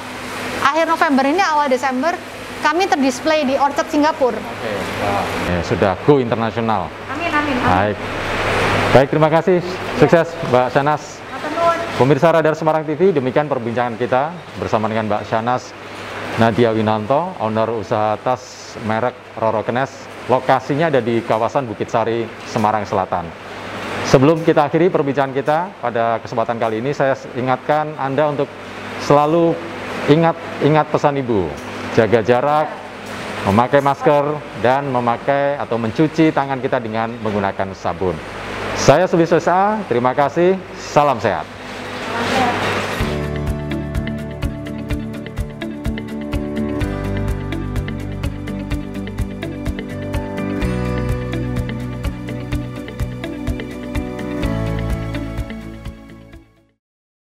akhir 0.62 0.86
November 0.88 1.26
ini 1.28 1.42
awal 1.42 1.68
Desember 1.68 2.14
kami 2.62 2.86
terdisplay 2.86 3.44
di 3.44 3.58
Orchard 3.58 3.90
Singapura. 3.90 4.38
Oke, 4.38 4.74
wow. 5.02 5.24
ya, 5.50 5.60
sudah 5.66 5.92
go 6.06 6.22
internasional. 6.22 6.88
Amin, 7.10 7.34
amin, 7.34 7.58
amin. 7.58 7.70
Baik. 7.74 7.98
Baik, 8.92 9.08
terima 9.10 9.30
kasih. 9.34 9.58
Sukses 9.98 10.30
Mbak 10.54 10.68
Sanas. 10.70 11.04
Pemirsa 11.98 12.34
Radar 12.34 12.58
Semarang 12.58 12.82
TV, 12.82 13.14
demikian 13.14 13.46
perbincangan 13.46 13.94
kita 13.98 14.34
bersama 14.58 14.90
dengan 14.90 15.06
Mbak 15.06 15.24
Shanas 15.30 15.70
Nadia 16.40 16.72
Winanto, 16.72 17.36
owner 17.44 17.68
usaha 17.76 18.16
tas 18.18 18.74
merek 18.88 19.14
Roro 19.36 19.62
Kenes. 19.68 19.92
Lokasinya 20.32 20.88
ada 20.88 21.04
di 21.04 21.20
kawasan 21.22 21.68
Bukit 21.68 21.92
Sari, 21.92 22.24
Semarang 22.48 22.88
Selatan. 22.88 23.28
Sebelum 24.08 24.42
kita 24.42 24.66
akhiri 24.66 24.88
perbincangan 24.88 25.34
kita 25.36 25.58
pada 25.84 26.24
kesempatan 26.24 26.56
kali 26.56 26.80
ini, 26.80 26.96
saya 26.96 27.20
ingatkan 27.36 27.94
Anda 28.00 28.32
untuk 28.32 28.48
selalu 29.04 29.54
ingat 30.10 30.34
ingat 30.66 30.90
pesan 30.90 31.22
Ibu, 31.22 31.52
jaga 31.94 32.26
jarak, 32.26 32.68
memakai 33.46 33.82
masker, 33.84 34.38
dan 34.66 34.90
memakai 34.90 35.58
atau 35.62 35.78
mencuci 35.78 36.34
tangan 36.34 36.58
kita 36.58 36.82
dengan 36.82 37.14
menggunakan 37.22 37.74
sabun. 37.78 38.18
Saya 38.82 39.06
Sulis 39.06 39.30
terima 39.86 40.18
kasih, 40.18 40.58
salam 40.78 41.22
sehat. 41.22 41.61